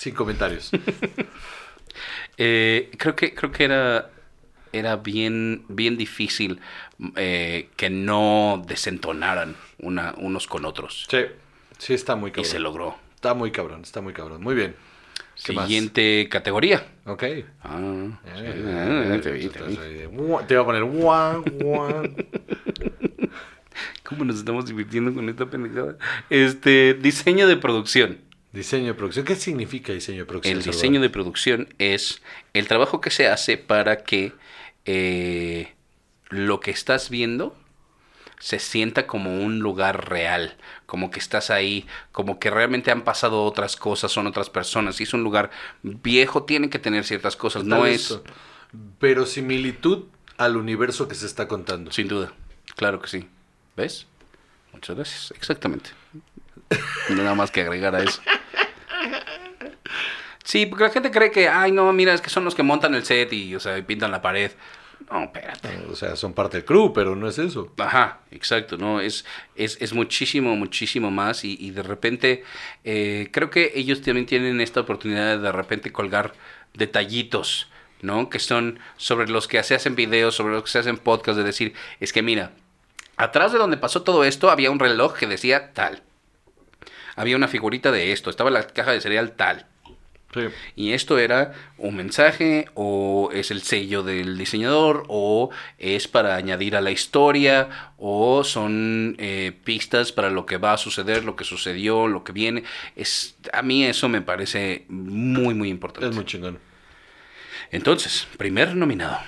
Sin 0.00 0.14
comentarios. 0.14 0.70
eh, 2.38 2.90
creo 2.96 3.14
que, 3.14 3.34
creo 3.34 3.52
que 3.52 3.64
era, 3.64 4.10
era 4.72 4.96
bien, 4.96 5.64
bien 5.68 5.98
difícil 5.98 6.58
eh, 7.16 7.68
que 7.76 7.90
no 7.90 8.64
desentonaran 8.66 9.56
una, 9.78 10.14
unos 10.16 10.46
con 10.46 10.64
otros. 10.64 11.06
Sí, 11.10 11.18
sí 11.76 11.92
está 11.92 12.16
muy 12.16 12.30
Y 12.30 12.32
cabrón. 12.32 12.50
se 12.50 12.58
logró. 12.60 12.96
Está 13.14 13.34
muy 13.34 13.50
cabrón, 13.50 13.82
está 13.82 14.00
muy 14.00 14.14
cabrón. 14.14 14.42
Muy 14.42 14.54
bien. 14.54 14.74
Siguiente 15.34 16.28
categoría. 16.30 16.86
Ok. 17.04 17.24
Ah, 17.62 17.78
Eh, 18.24 19.18
ah. 19.20 19.20
Te 20.46 20.54
iba 20.54 20.62
a 20.62 20.64
poner 20.64 20.84
guau, 20.84 21.44
guau. 21.60 22.02
¿Cómo 24.04 24.24
nos 24.24 24.36
estamos 24.36 24.64
divirtiendo 24.64 25.12
con 25.12 25.28
esta 25.28 25.44
pendejada? 25.44 25.98
Este, 26.30 26.94
diseño 26.94 27.46
de 27.46 27.58
producción. 27.58 28.29
Diseño 28.52 28.86
de 28.86 28.94
producción. 28.94 29.24
¿Qué 29.24 29.36
significa 29.36 29.92
diseño 29.92 30.20
de 30.20 30.24
producción? 30.26 30.56
El 30.56 30.62
Salvador? 30.62 30.74
diseño 30.74 31.00
de 31.00 31.10
producción 31.10 31.74
es 31.78 32.20
el 32.52 32.66
trabajo 32.66 33.00
que 33.00 33.10
se 33.10 33.28
hace 33.28 33.56
para 33.56 34.02
que 34.02 34.32
eh, 34.86 35.74
lo 36.30 36.58
que 36.60 36.72
estás 36.72 37.10
viendo 37.10 37.56
se 38.40 38.58
sienta 38.58 39.06
como 39.06 39.36
un 39.36 39.60
lugar 39.60 40.08
real, 40.08 40.56
como 40.86 41.10
que 41.10 41.20
estás 41.20 41.50
ahí, 41.50 41.86
como 42.10 42.40
que 42.40 42.50
realmente 42.50 42.90
han 42.90 43.02
pasado 43.02 43.44
otras 43.44 43.76
cosas, 43.76 44.10
son 44.10 44.26
otras 44.26 44.50
personas. 44.50 44.96
Si 44.96 45.04
es 45.04 45.12
un 45.14 45.22
lugar 45.22 45.50
viejo, 45.82 46.44
tiene 46.44 46.70
que 46.70 46.78
tener 46.78 47.04
ciertas 47.04 47.36
cosas, 47.36 47.62
Está 47.62 47.76
no 47.76 47.86
es, 47.86 48.10
listo. 48.10 48.24
Verosimilitud 49.00 50.06
al 50.38 50.56
universo 50.56 51.06
que 51.06 51.14
se 51.14 51.26
está 51.26 51.46
contando. 51.46 51.92
sin 51.92 52.08
duda, 52.08 52.32
claro 52.76 53.00
que 53.00 53.08
sí. 53.08 53.28
¿Ves? 53.76 54.06
Muchas 54.72 54.96
gracias, 54.96 55.32
exactamente. 55.36 55.90
Nada 57.10 57.34
más 57.34 57.50
que 57.50 57.60
agregar 57.60 57.94
a 57.94 58.02
eso. 58.02 58.22
Sí, 60.50 60.66
porque 60.66 60.82
la 60.82 60.90
gente 60.90 61.12
cree 61.12 61.30
que, 61.30 61.48
ay, 61.48 61.70
no, 61.70 61.92
mira, 61.92 62.12
es 62.12 62.20
que 62.20 62.28
son 62.28 62.44
los 62.44 62.56
que 62.56 62.64
montan 62.64 62.92
el 62.96 63.04
set 63.04 63.32
y, 63.32 63.54
o 63.54 63.60
sea, 63.60 63.78
y 63.78 63.82
pintan 63.82 64.10
la 64.10 64.20
pared. 64.20 64.50
No, 65.08 65.22
espérate. 65.22 65.68
O 65.88 65.94
sea, 65.94 66.16
son 66.16 66.32
parte 66.32 66.56
del 66.56 66.66
crew, 66.66 66.92
pero 66.92 67.14
no 67.14 67.28
es 67.28 67.38
eso. 67.38 67.72
Ajá, 67.78 68.18
exacto, 68.32 68.76
¿no? 68.76 69.00
Es, 69.00 69.24
es, 69.54 69.80
es 69.80 69.92
muchísimo, 69.92 70.56
muchísimo 70.56 71.12
más 71.12 71.44
y, 71.44 71.56
y 71.60 71.70
de 71.70 71.84
repente 71.84 72.42
eh, 72.82 73.28
creo 73.30 73.48
que 73.48 73.70
ellos 73.76 74.02
también 74.02 74.26
tienen 74.26 74.60
esta 74.60 74.80
oportunidad 74.80 75.36
de 75.36 75.38
de 75.38 75.52
repente 75.52 75.92
colgar 75.92 76.32
detallitos, 76.74 77.68
¿no? 78.02 78.28
Que 78.28 78.40
son 78.40 78.80
sobre 78.96 79.28
los 79.28 79.46
que 79.46 79.62
se 79.62 79.76
hacen 79.76 79.94
videos, 79.94 80.34
sobre 80.34 80.54
los 80.54 80.64
que 80.64 80.70
se 80.70 80.80
hacen 80.80 80.98
podcasts, 80.98 81.38
de 81.38 81.44
decir, 81.44 81.74
es 82.00 82.12
que 82.12 82.22
mira, 82.22 82.50
atrás 83.16 83.52
de 83.52 83.58
donde 83.58 83.76
pasó 83.76 84.02
todo 84.02 84.24
esto 84.24 84.50
había 84.50 84.72
un 84.72 84.80
reloj 84.80 85.16
que 85.16 85.28
decía 85.28 85.72
tal. 85.74 86.02
Había 87.14 87.36
una 87.36 87.46
figurita 87.46 87.92
de 87.92 88.10
esto, 88.10 88.30
estaba 88.30 88.50
la 88.50 88.66
caja 88.66 88.90
de 88.90 89.00
cereal 89.00 89.36
tal. 89.36 89.66
Sí. 90.32 90.42
Y 90.76 90.92
esto 90.92 91.18
era 91.18 91.52
un 91.76 91.96
mensaje 91.96 92.66
o 92.74 93.30
es 93.32 93.50
el 93.50 93.62
sello 93.62 94.04
del 94.04 94.38
diseñador 94.38 95.04
o 95.08 95.50
es 95.78 96.06
para 96.06 96.36
añadir 96.36 96.76
a 96.76 96.80
la 96.80 96.92
historia 96.92 97.92
o 97.98 98.44
son 98.44 99.16
eh, 99.18 99.52
pistas 99.64 100.12
para 100.12 100.30
lo 100.30 100.46
que 100.46 100.56
va 100.56 100.74
a 100.74 100.78
suceder, 100.78 101.24
lo 101.24 101.34
que 101.34 101.44
sucedió, 101.44 102.06
lo 102.06 102.22
que 102.22 102.30
viene. 102.30 102.62
Es, 102.94 103.36
a 103.52 103.62
mí 103.62 103.84
eso 103.84 104.08
me 104.08 104.22
parece 104.22 104.84
muy, 104.88 105.54
muy 105.54 105.68
importante. 105.68 106.08
Es 106.08 106.14
muy 106.14 106.24
chingón. 106.24 106.60
Entonces, 107.72 108.28
primer 108.36 108.76
nominado. 108.76 109.18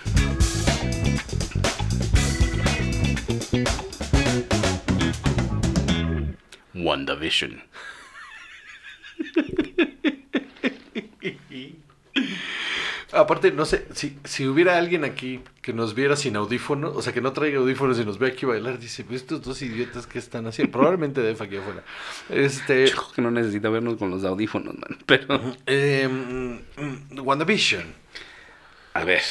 WandaVision. 6.75 7.62
Aparte, 13.12 13.52
no 13.52 13.66
sé, 13.66 13.86
si, 13.92 14.18
si 14.24 14.46
hubiera 14.46 14.78
alguien 14.78 15.04
aquí 15.04 15.40
que 15.60 15.74
nos 15.74 15.94
viera 15.94 16.16
sin 16.16 16.34
audífonos, 16.36 16.96
o 16.96 17.02
sea, 17.02 17.12
que 17.12 17.20
no 17.20 17.32
traiga 17.32 17.58
audífonos 17.58 17.98
y 17.98 18.06
nos 18.06 18.18
ve 18.18 18.28
aquí 18.28 18.46
bailar, 18.46 18.78
dice, 18.78 19.04
pues 19.04 19.20
estos 19.20 19.42
dos 19.42 19.60
idiotas 19.60 20.06
que 20.06 20.18
están 20.18 20.46
haciendo, 20.46 20.72
probablemente 20.72 21.20
Def 21.20 21.42
aquí 21.42 21.56
afuera. 21.58 21.84
Este, 22.30 22.86
Yo 22.88 22.92
creo 22.92 23.12
que 23.14 23.22
no 23.22 23.30
necesita 23.30 23.68
vernos 23.68 23.96
con 23.98 24.10
los 24.10 24.24
audífonos, 24.24 24.74
man. 24.74 24.98
Pero, 25.04 25.56
eh, 25.66 26.08
mm, 26.08 27.18
WandaVision. 27.18 27.84
a 28.94 29.04
ver, 29.04 29.22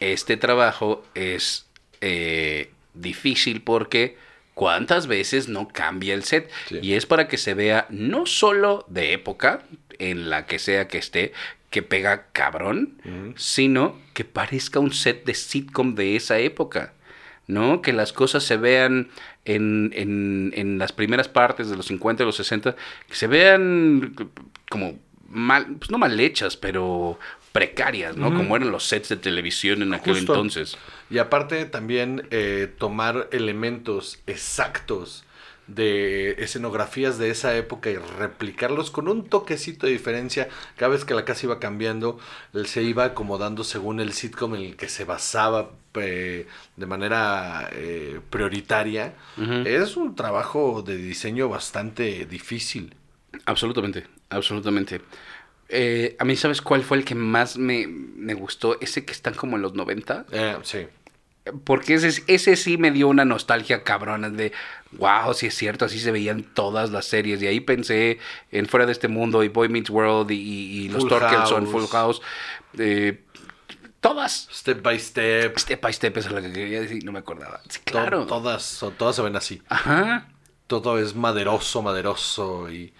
este 0.00 0.36
trabajo 0.36 1.02
es 1.14 1.66
eh, 2.02 2.70
difícil 2.92 3.62
porque 3.62 4.18
cuántas 4.52 5.06
veces 5.06 5.48
no 5.48 5.68
cambia 5.68 6.12
el 6.12 6.24
set. 6.24 6.50
Sí. 6.68 6.78
Y 6.82 6.92
es 6.92 7.06
para 7.06 7.26
que 7.26 7.38
se 7.38 7.54
vea 7.54 7.86
no 7.88 8.26
solo 8.26 8.84
de 8.88 9.14
época, 9.14 9.62
en 10.00 10.30
la 10.30 10.46
que 10.46 10.58
sea 10.58 10.88
que 10.88 10.98
esté, 10.98 11.32
que 11.70 11.82
pega 11.82 12.26
cabrón, 12.32 13.34
sino 13.36 13.96
que 14.14 14.24
parezca 14.24 14.80
un 14.80 14.92
set 14.92 15.24
de 15.24 15.34
sitcom 15.34 15.94
de 15.94 16.16
esa 16.16 16.38
época. 16.38 16.94
¿No? 17.46 17.82
Que 17.82 17.92
las 17.92 18.12
cosas 18.12 18.44
se 18.44 18.56
vean 18.56 19.08
en, 19.44 19.90
en, 19.94 20.52
en 20.54 20.78
las 20.78 20.92
primeras 20.92 21.26
partes 21.26 21.68
de 21.68 21.76
los 21.76 21.86
50 21.86 22.22
y 22.22 22.26
los 22.26 22.36
60, 22.36 22.76
que 23.08 23.14
se 23.16 23.26
vean 23.26 24.14
como 24.68 24.96
mal, 25.28 25.66
pues 25.78 25.90
no 25.90 25.98
mal 25.98 26.20
hechas, 26.20 26.56
pero 26.56 27.18
precarias, 27.52 28.16
¿no? 28.16 28.32
Como 28.32 28.54
eran 28.54 28.70
los 28.70 28.84
sets 28.84 29.08
de 29.08 29.16
televisión 29.16 29.82
en 29.82 29.94
aquel 29.94 30.14
Justo. 30.14 30.34
entonces. 30.34 30.78
Y 31.10 31.18
aparte 31.18 31.64
también 31.64 32.28
eh, 32.30 32.72
tomar 32.78 33.28
elementos 33.32 34.20
exactos 34.26 35.24
de 35.74 36.32
escenografías 36.42 37.18
de 37.18 37.30
esa 37.30 37.56
época 37.56 37.90
y 37.90 37.96
replicarlos 37.96 38.90
con 38.90 39.08
un 39.08 39.24
toquecito 39.24 39.86
de 39.86 39.92
diferencia. 39.92 40.48
Cada 40.76 40.92
vez 40.92 41.04
que 41.04 41.14
la 41.14 41.24
casa 41.24 41.46
iba 41.46 41.58
cambiando, 41.58 42.18
él 42.54 42.66
se 42.66 42.82
iba 42.82 43.04
acomodando 43.04 43.64
según 43.64 44.00
el 44.00 44.12
sitcom 44.12 44.54
en 44.54 44.62
el 44.62 44.76
que 44.76 44.88
se 44.88 45.04
basaba 45.04 45.70
eh, 45.94 46.46
de 46.76 46.86
manera 46.86 47.68
eh, 47.72 48.20
prioritaria. 48.30 49.14
Es 49.64 49.96
un 49.96 50.14
trabajo 50.14 50.82
de 50.82 50.96
diseño 50.96 51.48
bastante 51.48 52.26
difícil. 52.26 52.94
Absolutamente, 53.46 54.06
absolutamente. 54.28 55.00
Eh, 55.72 56.16
a 56.18 56.24
mí, 56.24 56.34
¿sabes 56.36 56.60
cuál 56.60 56.82
fue 56.82 56.98
el 56.98 57.04
que 57.04 57.14
más 57.14 57.56
me, 57.56 57.86
me 57.86 58.34
gustó? 58.34 58.78
Ese 58.80 59.04
que 59.04 59.12
están 59.12 59.34
como 59.34 59.56
en 59.56 59.62
los 59.62 59.74
90. 59.74 60.26
Eh, 60.32 60.56
sí. 60.62 60.86
Porque 61.64 61.94
ese, 61.94 62.22
ese 62.26 62.56
sí 62.56 62.76
me 62.76 62.90
dio 62.90 63.08
una 63.08 63.24
nostalgia 63.24 63.84
cabrona 63.84 64.30
de, 64.30 64.52
wow, 64.92 65.32
sí 65.34 65.46
es 65.46 65.54
cierto, 65.54 65.84
así 65.84 65.98
se 65.98 66.10
veían 66.12 66.42
todas 66.42 66.90
las 66.90 67.06
series. 67.06 67.42
Y 67.42 67.46
ahí 67.46 67.60
pensé 67.60 68.18
en 68.50 68.66
Fuera 68.66 68.86
de 68.86 68.92
este 68.92 69.08
Mundo 69.08 69.42
y 69.44 69.48
Boy 69.48 69.68
Meets 69.68 69.90
World 69.90 70.30
y, 70.30 70.34
y- 70.34 70.80
y 70.84 70.88
los 70.88 71.06
Torkelson. 71.06 71.66
Full 71.66 71.86
House. 71.90 72.20
eh, 72.78 73.22
todas. 74.00 74.48
Step 74.52 74.82
by 74.82 74.98
step. 74.98 75.58
Step 75.58 75.80
by 75.80 75.92
Step 75.92 76.16
es 76.16 76.30
la 76.30 76.40
que 76.42 76.52
quería 76.52 76.80
decir, 76.80 77.04
no 77.04 77.12
me 77.12 77.18
acordaba. 77.18 77.60
Sí, 77.68 77.78
To- 77.84 77.92
claro. 77.92 78.26
Todas, 78.26 78.84
todas 78.98 79.16
se 79.16 79.22
ven 79.22 79.36
así. 79.36 79.62
Ajá, 79.68 80.28
Todo 80.66 80.98
es 80.98 81.14
maderoso, 81.16 81.82
maderoso 81.82 82.70
y 82.70 82.92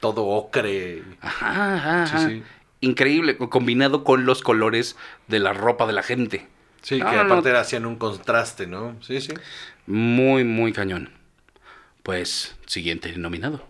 todo 0.00 0.24
ocre. 0.26 1.02
ajá, 1.20 1.74
ajá. 1.76 2.06
Sí, 2.06 2.16
ajá. 2.16 2.28
sí. 2.28 2.42
Increíble, 2.80 3.36
co- 3.38 3.48
combinado 3.48 4.04
con 4.04 4.26
los 4.26 4.42
colores 4.42 4.96
de 5.26 5.38
la 5.38 5.52
ropa 5.54 5.86
de 5.86 5.94
la 5.94 6.02
gente. 6.02 6.46
Sí, 6.82 6.98
No, 6.98 7.08
que 7.10 7.16
no, 7.16 7.24
no. 7.24 7.32
aparte 7.34 7.56
hacían 7.56 7.86
un 7.86 7.96
contraste, 7.96 8.66
¿no? 8.66 8.96
Sí, 9.00 9.20
sí. 9.22 9.32
Muy, 9.86 10.44
muy 10.44 10.72
cañón. 10.74 11.10
Pues, 12.04 12.54
siguiente 12.66 13.16
nominado. 13.16 13.66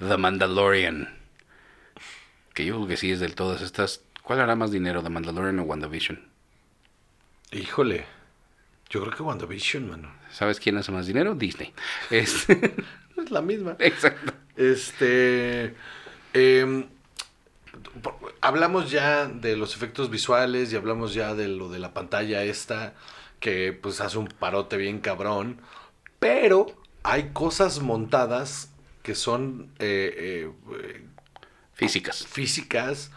The 0.00 0.16
Mandalorian. 0.16 1.08
Que 2.52 2.66
yo 2.66 2.74
creo 2.74 2.88
que 2.88 2.96
sí 2.96 3.12
es 3.12 3.20
de 3.20 3.28
todas 3.28 3.62
estas. 3.62 4.02
¿Cuál 4.24 4.40
hará 4.40 4.56
más 4.56 4.72
dinero, 4.72 5.04
The 5.04 5.10
Mandalorian 5.10 5.60
o 5.60 5.62
WandaVision? 5.62 6.20
Híjole. 7.52 8.06
Yo 8.90 9.02
creo 9.02 9.14
que 9.14 9.22
WandaVision, 9.22 9.88
mano. 9.88 10.12
¿Sabes 10.32 10.58
quién 10.58 10.76
hace 10.78 10.90
más 10.90 11.06
dinero? 11.06 11.36
Disney. 11.36 11.72
Es... 12.10 12.48
Es 12.50 13.30
la 13.30 13.40
misma. 13.40 13.76
Exacto. 13.78 14.32
Este. 14.56 15.76
em, 16.32 16.88
hablamos 18.40 18.90
ya 18.90 19.26
de 19.26 19.56
los 19.56 19.76
efectos 19.76 20.10
visuales 20.10 20.72
y 20.72 20.76
hablamos 20.76 21.14
ya 21.14 21.36
de 21.36 21.46
lo 21.46 21.68
de 21.68 21.78
la 21.78 21.94
pantalla 21.94 22.42
esta, 22.42 22.94
que 23.38 23.72
pues 23.72 24.00
hace 24.00 24.18
un 24.18 24.26
parote 24.26 24.76
bien 24.76 24.98
cabrón. 24.98 25.60
Pero 26.24 26.66
hay 27.02 27.30
cosas 27.34 27.80
montadas 27.80 28.70
que 29.02 29.14
son 29.14 29.68
eh, 29.78 30.50
eh, 30.80 31.02
Físicas. 31.74 32.26
físicas 32.26 33.10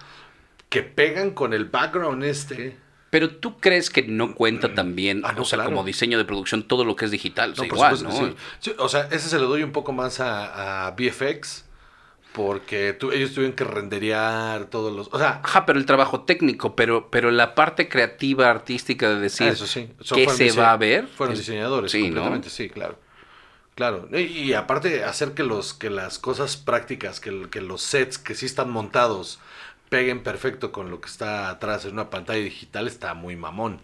que 0.67 0.84
pegan 0.84 1.32
con 1.32 1.54
el 1.54 1.63
background 1.65 2.24
este. 2.26 2.76
Pero 3.10 3.30
tú 3.38 3.60
crees 3.60 3.89
que 3.89 4.04
no 4.04 4.36
cuenta 4.36 4.74
también, 4.74 5.22
Ah, 5.24 5.32
no, 5.32 5.43
o 5.43 5.46
sea, 5.46 5.56
claro. 5.58 5.70
como 5.72 5.86
diseño 5.86 6.17
de 6.17 6.26
producción, 6.26 6.67
todo 6.67 6.84
lo 6.84 6.98
que 6.98 7.06
es 7.06 7.12
digital. 7.12 7.54
O 7.54 7.56
sea, 7.56 7.65
No, 7.65 7.74
igual, 7.74 8.04
¿no? 8.04 8.10
que 8.10 8.15
sí. 8.17 8.36
Sí, 8.60 8.74
O 8.78 8.89
sea, 8.89 9.08
ese 9.10 9.30
se 9.30 9.39
lo 9.39 9.48
doy 9.48 9.63
un 9.63 9.72
poco 9.72 9.93
más 9.93 10.20
a, 10.20 10.88
a 10.88 10.91
VFX. 10.91 11.63
Porque 12.38 12.93
tu- 12.93 13.12
ellos 13.12 13.34
tuvieron 13.34 13.56
que 13.56 13.63
renderear 13.63 14.65
todos 14.65 14.95
los. 14.95 15.10
O 15.12 15.17
sea, 15.17 15.41
Ajá, 15.43 15.65
pero 15.65 15.80
el 15.80 15.88
trabajo 15.88 16.21
técnico, 16.21 16.76
pero, 16.76 17.10
pero 17.10 17.32
la 17.32 17.56
parte 17.56 17.89
creativa, 17.89 18.50
artística 18.50 19.10
de 19.10 19.19
decir 19.19 19.47
eso 19.47 19.65
sí. 19.65 19.89
Qué 19.97 20.23
fueron 20.26 20.38
se 20.38 20.52
va 20.52 20.71
a 20.71 20.78
ver. 20.78 21.08
Fueron 21.08 21.34
es- 21.34 21.39
diseñadores, 21.39 21.91
sí, 21.91 21.97
¿no? 22.02 22.06
completamente, 22.08 22.50
sí, 22.52 22.69
claro. 22.69 23.00
Claro. 23.76 24.08
Y, 24.12 24.17
y 24.21 24.54
aparte, 24.54 25.04
hacer 25.04 25.34
que 25.34 25.43
los, 25.43 25.73
que 25.73 25.89
las 25.89 26.19
cosas 26.19 26.58
prácticas, 26.58 27.19
que, 27.19 27.32
los 27.32 27.82
sets 27.82 28.17
que 28.17 28.34
sí 28.36 28.45
están 28.45 28.69
montados 28.71 29.39
peguen 29.89 30.21
perfecto 30.23 30.71
con 30.71 30.89
lo 30.91 31.00
que 31.02 31.08
está 31.10 31.50
atrás 31.50 31.86
en 31.86 31.93
una 31.93 32.10
pantalla 32.10 32.43
digital 32.43 32.88
está 32.88 33.13
muy 33.13 33.36
mamón. 33.36 33.82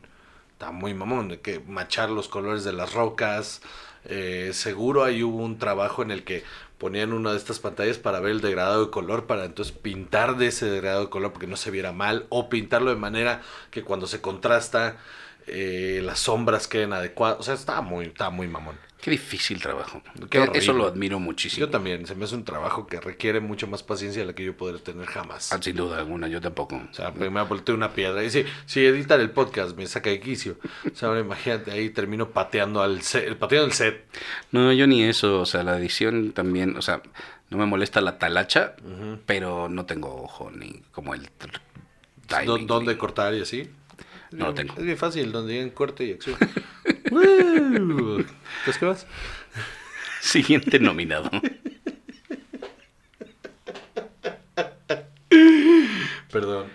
Está 0.54 0.72
muy 0.72 0.94
mamón. 0.94 1.32
Hay 1.32 1.38
Que 1.38 1.60
machar 1.60 2.10
los 2.10 2.28
colores 2.28 2.64
de 2.64 2.74
las 2.74 2.94
rocas. 2.94 3.62
eh, 4.06 4.50
seguro 4.54 5.04
ahí 5.04 5.24
hubo 5.24 5.38
un 5.44 5.58
trabajo 5.60 6.02
en 6.04 6.12
el 6.12 6.24
que 6.24 6.44
ponían 6.84 7.14
una 7.14 7.32
de 7.32 7.38
estas 7.38 7.60
pantallas 7.60 7.98
para 7.98 8.20
ver 8.20 8.34
el 8.34 8.42
degradado 8.42 8.84
de 8.84 8.92
color, 8.92 9.26
para 9.26 9.46
entonces 9.46 9.74
pintar 9.74 10.36
de 10.36 10.48
ese 10.48 10.66
degradado 10.66 11.06
de 11.06 11.10
color 11.10 11.32
porque 11.32 11.48
no 11.48 11.56
se 11.56 11.72
viera 11.72 11.94
mal, 11.94 12.26
o 12.28 12.50
pintarlo 12.50 12.90
de 12.90 12.98
manera 12.98 13.42
que 13.72 13.84
cuando 13.84 14.06
se 14.06 14.20
contrasta 14.20 14.98
eh, 15.48 16.02
las 16.04 16.20
sombras 16.20 16.68
queden 16.68 16.92
adecuadas. 16.92 17.40
O 17.40 17.44
sea, 17.44 17.54
está 17.54 17.80
muy, 17.80 18.08
está 18.08 18.30
muy 18.32 18.50
mamón. 18.50 18.76
Qué 19.04 19.12
difícil 19.12 19.62
trabajo. 19.62 20.02
Qué. 20.30 20.50
Eso 20.54 20.72
lo 20.72 20.86
admiro 20.88 21.20
muchísimo. 21.20 21.60
Yo 21.66 21.70
también, 21.70 22.08
se 22.08 22.16
me 22.16 22.24
hace 22.24 22.36
un 22.36 22.46
trabajo 22.46 22.88
que 22.88 23.02
requiere 23.02 23.42
mucha 23.42 23.68
más 23.68 23.84
paciencia 23.84 24.22
de 24.22 24.28
la 24.28 24.34
que 24.34 24.46
yo 24.46 24.56
podré 24.56 24.80
tener 24.80 25.06
jamás. 25.08 25.52
Ah, 25.52 25.58
Sin 25.62 25.76
duda 25.76 25.98
alguna, 25.98 26.30
yo 26.30 26.40
tampoco. 26.40 26.78
O 26.90 26.94
sea, 26.94 27.12
me 27.12 27.28
volteé 27.44 27.76
una 27.76 27.92
piedra. 27.92 28.24
Y 28.24 28.30
sí, 28.30 28.46
si 28.66 28.86
editar 28.86 29.20
el 29.20 29.30
podcast 29.32 29.76
me 29.76 29.86
saca 29.88 30.10
de 30.10 30.22
quicio. 30.22 30.56
O 30.90 30.96
sea, 30.96 31.10
ahora 31.10 31.20
imagínate, 31.20 31.72
ahí 31.72 31.90
termino 31.90 32.30
pateando 32.30 32.82
al 32.82 33.02
set, 33.02 33.36
pateando 33.38 33.68
el 33.68 33.74
set. 33.74 34.06
No, 34.52 34.72
yo 34.72 34.88
ni 34.88 35.04
eso. 35.04 35.42
O 35.42 35.46
sea, 35.46 35.64
la 35.64 35.78
edición 35.78 36.32
también, 36.32 36.78
o 36.78 36.82
sea, 36.82 37.02
no 37.50 37.58
me 37.58 37.66
molesta 37.66 38.00
la 38.00 38.18
talacha, 38.18 38.76
pero 39.26 39.68
no 39.68 39.86
tengo 39.86 40.16
ojo 40.24 40.50
ni 40.50 40.82
como 40.94 41.14
el 41.14 41.24
tr- 41.24 41.60
¿Dó- 42.30 42.40
timing, 42.56 42.68
¿Dónde 42.68 42.94
ni- 42.94 42.98
cortar 42.98 43.34
y 43.36 43.42
así? 43.42 43.70
No 44.32 44.46
lo 44.48 44.54
tengo. 44.54 44.76
Es 44.78 44.84
bien 44.84 44.98
fácil, 44.98 45.32
donde 45.34 45.54
digan 45.54 45.72
corte 45.72 46.06
y 46.06 46.14
acción. 46.14 46.38
¡Woo! 47.14 48.20
¿Entonces 48.20 48.78
qué 48.80 48.86
vas? 48.86 49.08
Siguiente 50.22 50.80
nominado. 50.80 51.30
Perdón. 56.32 56.68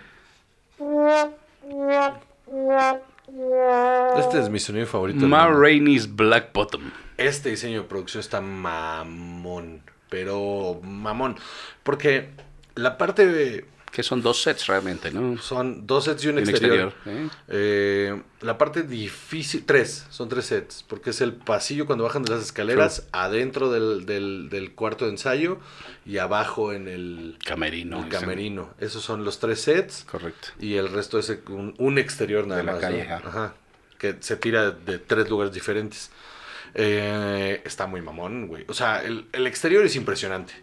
Este 4.17 4.39
es 4.39 4.49
mi 4.49 4.59
sonido 4.59 4.85
favorito. 4.85 5.25
Ma. 5.27 5.47
Rainey's 5.47 6.15
Black 6.15 6.51
Bottom. 6.53 6.91
Este 7.17 7.49
diseño 7.49 7.81
de 7.81 7.87
producción 7.87 8.21
está 8.21 8.41
mamón. 8.41 9.81
Pero 10.09 10.79
mamón. 10.83 11.35
Porque 11.83 12.29
la 12.75 12.97
parte 12.97 13.27
de- 13.27 13.65
Que 13.91 14.03
son 14.03 14.21
dos 14.21 14.41
sets 14.43 14.67
realmente, 14.67 15.11
¿no? 15.11 15.37
son 15.39 15.87
dos 15.87 16.05
sets 16.05 16.23
y 16.23 16.27
un 16.27 16.35
Un 16.37 16.47
exterior. 16.47 16.87
exterior, 16.89 17.25
¿eh? 17.25 17.29
Eh, 17.47 18.21
la 18.41 18.57
parte 18.57 18.83
difícil, 18.83 19.65
tres, 19.65 20.05
son 20.09 20.29
tres 20.29 20.45
sets, 20.45 20.83
porque 20.87 21.09
es 21.09 21.21
el 21.21 21.33
pasillo 21.33 21.85
cuando 21.87 22.03
bajan 22.03 22.23
de 22.23 22.31
las 22.33 22.43
escaleras, 22.43 23.07
adentro 23.11 23.71
del, 23.71 24.05
del- 24.05 24.49
del 24.49 24.73
cuarto 24.75 25.05
de 25.05 25.11
ensayo 25.11 25.57
y 26.05 26.17
abajo 26.19 26.71
en 26.71 26.87
el, 26.87 27.37
Camerino. 27.43 28.03
el 28.03 28.09
camerino. 28.09 28.69
Esos 28.79 29.03
son 29.03 29.25
los 29.25 29.39
tres 29.39 29.61
sets 29.61 30.05
Correcto. 30.09 30.49
y 30.59 30.75
el 30.75 30.89
resto 30.89 31.17
es 31.19 31.35
un, 31.47 31.73
un 31.79 31.97
exterior 31.97 32.45
nada 32.45 32.59
De 32.61 32.65
la 32.65 32.71
más. 32.73 32.81
calle, 32.81 33.05
¿no? 33.07 33.15
ajá. 33.15 33.27
Ajá, 33.27 33.53
que 33.97 34.15
se 34.19 34.37
tira 34.37 34.71
de 34.71 34.99
tres 34.99 35.29
lugares 35.29 35.53
diferentes. 35.53 36.11
Eh, 36.75 37.61
está 37.65 37.87
muy 37.87 38.01
mamón, 38.01 38.47
güey. 38.47 38.65
O 38.67 38.73
sea, 38.73 39.03
el, 39.03 39.25
el 39.33 39.47
exterior 39.47 39.83
es 39.83 39.95
impresionante. 39.95 40.53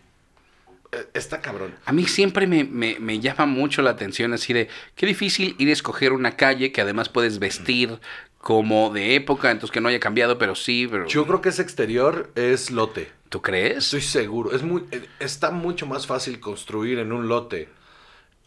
Eh, 0.96 1.06
Está 1.14 1.40
cabrón. 1.40 1.74
A 1.84 1.92
mí 1.92 2.04
siempre 2.06 2.46
me, 2.46 2.64
me- 2.64 2.98
me 2.98 3.20
llama 3.20 3.46
mucho 3.46 3.82
la 3.82 3.90
atención 3.90 4.32
así 4.32 4.52
de 4.52 4.68
qué 4.94 5.06
difícil 5.06 5.54
ir 5.58 5.68
a 5.68 5.72
escoger 5.72 6.12
una 6.12 6.36
calle 6.36 6.72
que 6.72 6.80
además 6.80 7.08
puedes 7.08 7.38
vestir 7.38 7.98
como 8.38 8.92
de 8.92 9.14
época, 9.16 9.50
entonces 9.50 9.72
que 9.72 9.80
no 9.80 9.88
haya 9.88 9.98
cambiado, 10.00 10.38
pero 10.38 10.54
sí, 10.54 10.86
pero... 10.88 11.06
Yo 11.08 11.26
creo 11.26 11.40
que 11.40 11.48
ese 11.48 11.62
exterior 11.62 12.30
es 12.36 12.70
lote. 12.70 13.08
¿Tú 13.28 13.42
crees? 13.42 13.78
Estoy 13.78 14.02
seguro. 14.02 14.52
Es 14.54 14.62
muy, 14.62 14.84
eh, 14.92 15.04
está 15.18 15.50
mucho 15.50 15.86
más 15.86 16.06
fácil 16.06 16.38
construir 16.38 17.00
en 17.00 17.10
un 17.12 17.26
lote 17.28 17.68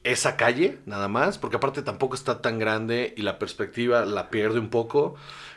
esa 0.06 0.38
calle, 0.38 0.78
nada 0.86 1.10
más, 1.10 1.38
porque 1.38 1.58
aparte 1.58 1.82
tampoco 1.82 2.16
está 2.16 2.42
tan 2.42 2.58
grande 2.60 3.14
y 3.18 3.24
la 3.24 3.38
perspectiva 3.38 4.06
la 4.06 4.30
pierde 4.30 4.58
un 4.60 4.70
poco. 4.70 5.16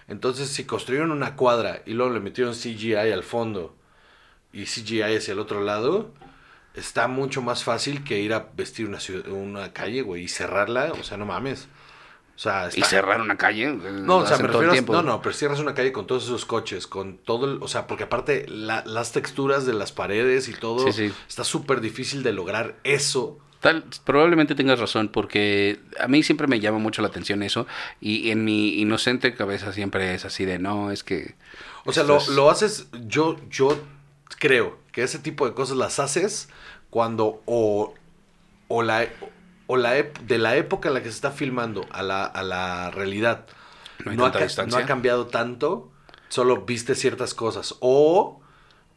Entonces, 0.08 0.48
si 0.48 0.64
construyeron 0.64 1.12
una 1.12 1.36
cuadra 1.36 1.82
y 1.86 1.92
luego 1.92 2.12
le 2.12 2.18
metieron 2.18 2.54
CGI 2.54 2.94
al 3.12 3.22
fondo 3.22 3.76
y 4.52 4.64
CGI 4.64 5.02
hacia 5.02 5.32
el 5.32 5.38
otro 5.38 5.62
lado, 5.62 6.12
está 6.74 7.08
mucho 7.08 7.42
más 7.42 7.64
fácil 7.64 8.02
que 8.04 8.20
ir 8.20 8.32
a 8.34 8.48
vestir 8.56 8.86
una, 8.86 9.00
ciudad- 9.00 9.28
una 9.28 9.72
calle, 9.72 10.02
güey, 10.02 10.24
y 10.24 10.28
cerrarla. 10.28 10.92
O 10.98 11.02
sea, 11.04 11.16
no 11.16 11.26
mames. 11.26 11.68
O 12.34 12.38
sea, 12.38 12.70
Y 12.74 12.82
cerrar 12.82 13.20
una 13.20 13.36
calle. 13.36 13.66
no, 13.72 14.16
o 14.18 14.26
sea, 14.26 14.38
me 14.38 14.48
refiero 14.48 14.72
a- 14.72 14.80
no, 14.80 15.02
no, 15.02 15.20
pero 15.22 15.34
cierras 15.34 15.60
una 15.60 15.74
calle 15.74 15.92
con 15.92 16.06
todos 16.06 16.24
esos 16.24 16.46
coches, 16.46 16.86
con 16.86 17.18
todo 17.18 17.44
el, 17.46 17.58
o 17.62 17.68
sea, 17.68 17.86
porque 17.86 18.04
aparte 18.04 18.46
la- 18.48 18.82
las 18.86 19.12
texturas 19.12 19.66
de 19.66 19.74
las 19.74 19.92
paredes 19.92 20.48
y 20.48 20.54
todo, 20.54 20.90
Sí, 20.90 20.92
sí. 21.08 21.12
está 21.28 21.44
súper 21.44 21.80
difícil 21.82 22.22
de 22.22 22.32
lograr 22.32 22.76
eso. 22.84 23.38
Tal, 23.60 23.84
probablemente 24.04 24.54
tengas 24.56 24.80
razón, 24.80 25.08
porque 25.08 25.78
a 26.00 26.08
mí 26.08 26.22
siempre 26.24 26.48
me 26.48 26.58
llama 26.58 26.78
mucho 26.78 27.00
la 27.02 27.08
atención 27.08 27.44
eso, 27.44 27.66
y 28.00 28.30
en 28.30 28.44
mi 28.44 28.80
inocente 28.80 29.34
cabeza 29.34 29.72
siempre 29.72 30.14
es 30.14 30.24
así 30.24 30.44
de, 30.46 30.58
no, 30.58 30.90
es 30.90 31.04
que... 31.04 31.36
O 31.84 31.92
sea, 31.92 32.02
lo, 32.02 32.16
es- 32.16 32.28
lo 32.28 32.50
haces, 32.50 32.88
yo, 33.06 33.36
yo 33.50 33.78
creo 34.40 34.78
que 34.92 35.02
ese 35.02 35.18
tipo 35.18 35.46
de 35.48 35.54
cosas 35.54 35.76
las 35.76 35.98
haces 35.98 36.48
cuando 36.90 37.42
o, 37.46 37.94
o 38.68 38.82
la, 38.82 39.06
o 39.66 39.76
la 39.76 39.92
de 39.92 40.38
la 40.38 40.56
época 40.56 40.88
en 40.88 40.94
la 40.94 41.02
que 41.02 41.08
se 41.08 41.14
está 41.16 41.30
filmando 41.30 41.86
a 41.90 42.02
la, 42.02 42.24
a 42.24 42.42
la 42.42 42.90
realidad 42.90 43.46
No 44.04 44.26
ha, 44.26 44.32
no 44.66 44.86
cambiado 44.86 45.26
tanto, 45.26 45.90
solo 46.28 46.62
viste 46.62 46.94
ciertas 46.94 47.34
cosas. 47.34 47.76
O, 47.80 48.40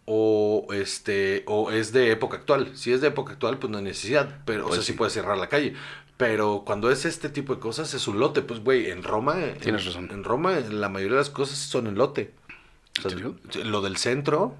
o, 0.05 0.67
este, 0.73 1.43
o 1.47 1.71
es 1.71 1.91
de 1.93 2.12
época 2.12 2.38
actual. 2.38 2.75
Si 2.75 2.91
es 2.91 3.01
de 3.01 3.08
época 3.08 3.34
actual, 3.34 3.58
pues 3.58 3.71
no 3.71 3.77
hay 3.77 3.84
necesidad. 3.84 4.39
Pero, 4.45 4.65
o 4.65 4.67
Pues 4.67 4.75
sea, 4.77 4.84
sí. 4.86 4.91
sí. 4.91 4.97
puedes 4.97 5.13
cerrar 5.13 5.38
la 5.38 5.47
calle. 5.49 5.73
Pero 6.17 6.63
cuando 6.65 6.91
es 6.91 7.05
este 7.05 7.29
tipo 7.29 7.53
de 7.55 7.60
cosas, 7.60 7.93
es 7.93 8.08
un 8.08 8.19
lote. 8.19 8.41
Pues, 8.41 8.62
güey, 8.62 8.89
en 8.89 9.03
Roma. 9.03 9.43
en- 9.43 9.58
Tienes 9.60 9.86
razón. 9.86 10.10
En 10.12 10.23
Roma, 10.23 10.53
la 10.69 10.89
mayoría 10.89 11.15
de 11.17 11.21
las 11.21 11.29
cosas 11.29 11.58
son 11.58 11.88
en 11.88 11.95
lote. 11.95 12.34
O 13.03 13.10
sea, 13.10 13.17
¿En 13.62 13.71
lo 13.71 13.81
del 13.81 13.97
centro 13.97 14.55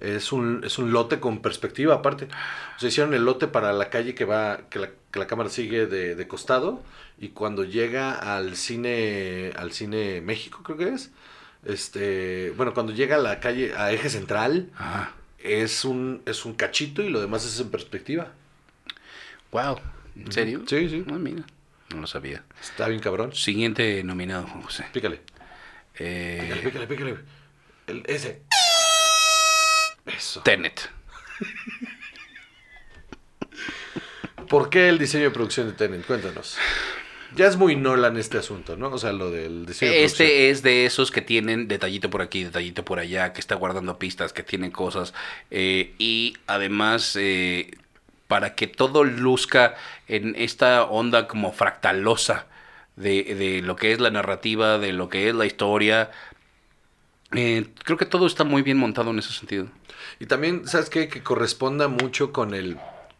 es 0.00 0.32
un, 0.32 0.62
es 0.64 0.78
un 0.78 0.92
lote 0.92 1.20
con 1.20 1.40
perspectiva 1.42 1.96
aparte. 1.96 2.28
O 2.76 2.78
sea, 2.80 2.88
hicieron 2.88 3.14
el 3.14 3.24
lote 3.24 3.46
para 3.46 3.72
la 3.72 3.90
calle 3.90 4.14
que 4.14 4.24
va, 4.24 4.62
que 4.70 4.78
la, 4.78 4.90
que 5.10 5.18
la 5.18 5.26
cámara 5.26 5.50
sigue 5.50 5.86
de, 5.86 6.14
de 6.14 6.28
costado. 6.28 6.82
Y 7.18 7.28
cuando 7.28 7.64
llega 7.64 8.12
al 8.12 8.56
cine, 8.56 9.52
al 9.56 9.72
cine 9.72 10.20
México, 10.22 10.62
creo 10.62 10.78
que 10.78 10.88
es. 10.88 11.10
Este, 11.66 12.52
bueno, 12.56 12.72
cuando 12.72 12.92
llega 12.94 13.16
a 13.16 13.18
la 13.18 13.40
calle, 13.40 13.74
a 13.76 13.92
eje 13.92 14.08
central, 14.08 14.70
es 15.38 15.84
un, 15.84 16.22
es 16.24 16.44
un 16.46 16.54
cachito 16.54 17.02
y 17.02 17.10
lo 17.10 17.20
demás 17.20 17.44
es 17.44 17.60
en 17.60 17.70
perspectiva. 17.70 18.32
wow, 19.52 19.78
¿en 20.16 20.32
serio? 20.32 20.62
Sí, 20.66 20.88
sí. 20.88 21.04
Ah, 21.10 21.18
mira, 21.18 21.42
no 21.94 22.00
lo 22.00 22.06
sabía. 22.06 22.42
Está 22.62 22.88
bien 22.88 23.00
cabrón. 23.00 23.34
Siguiente 23.34 24.02
nominado, 24.04 24.46
Juan 24.46 24.62
José. 24.62 24.86
Pícale, 24.92 25.20
Eh, 25.98 26.40
pícale, 26.42 26.86
pícale, 26.86 26.86
pícale. 26.86 27.16
El, 27.86 28.02
ese. 28.06 28.40
Eso. 30.16 30.42
Tenet. 30.42 30.90
¿Por 34.48 34.68
qué 34.70 34.88
el 34.88 34.98
diseño 34.98 35.24
de 35.24 35.30
producción 35.30 35.68
de 35.68 35.74
Tenet? 35.74 36.04
Cuéntanos. 36.06 36.56
Ya 37.36 37.46
es 37.46 37.56
muy 37.56 37.76
Nolan 37.76 38.16
este 38.16 38.38
asunto, 38.38 38.76
¿no? 38.76 38.88
O 38.88 38.98
sea, 38.98 39.12
lo 39.12 39.30
del 39.30 39.64
diseño 39.64 39.92
de 39.92 39.98
producción. 39.98 40.26
Este 40.26 40.50
es 40.50 40.62
de 40.62 40.84
esos 40.86 41.12
que 41.12 41.22
tienen 41.22 41.68
detallito 41.68 42.10
por 42.10 42.22
aquí, 42.22 42.42
detallito 42.42 42.84
por 42.84 42.98
allá, 42.98 43.32
que 43.32 43.40
está 43.40 43.54
guardando 43.54 43.98
pistas, 43.98 44.32
que 44.32 44.42
tienen 44.42 44.72
cosas. 44.72 45.14
eh, 45.50 45.94
y 45.98 46.36
además, 46.48 47.16
eh, 47.16 47.70
para 48.26 48.54
que 48.56 48.66
todo 48.66 49.04
luzca 49.04 49.76
en 50.08 50.34
esta 50.36 50.84
onda 50.84 51.28
como 51.28 51.52
fractalosa 51.52 52.46
de, 52.96 53.22
de 53.34 53.62
lo 53.62 53.76
que 53.76 53.92
es 53.92 54.00
la 54.00 54.10
narrativa, 54.10 54.78
de 54.78 54.92
lo 54.92 55.08
que 55.08 55.28
es 55.28 55.34
la 55.34 55.46
historia. 55.46 56.10
Eh, 57.32 57.66
creo 57.84 57.96
que 57.98 58.06
todo 58.06 58.26
está 58.26 58.44
muy 58.44 58.62
bien 58.62 58.76
montado 58.78 59.10
en 59.10 59.18
ese 59.18 59.32
sentido. 59.32 59.66
Y 60.18 60.26
también, 60.26 60.66
¿sabes 60.66 60.90
qué? 60.90 61.08
Que 61.08 61.22
corresponda 61.22 61.88
mucho 61.88 62.32
con 62.32 62.54
el 62.54 62.76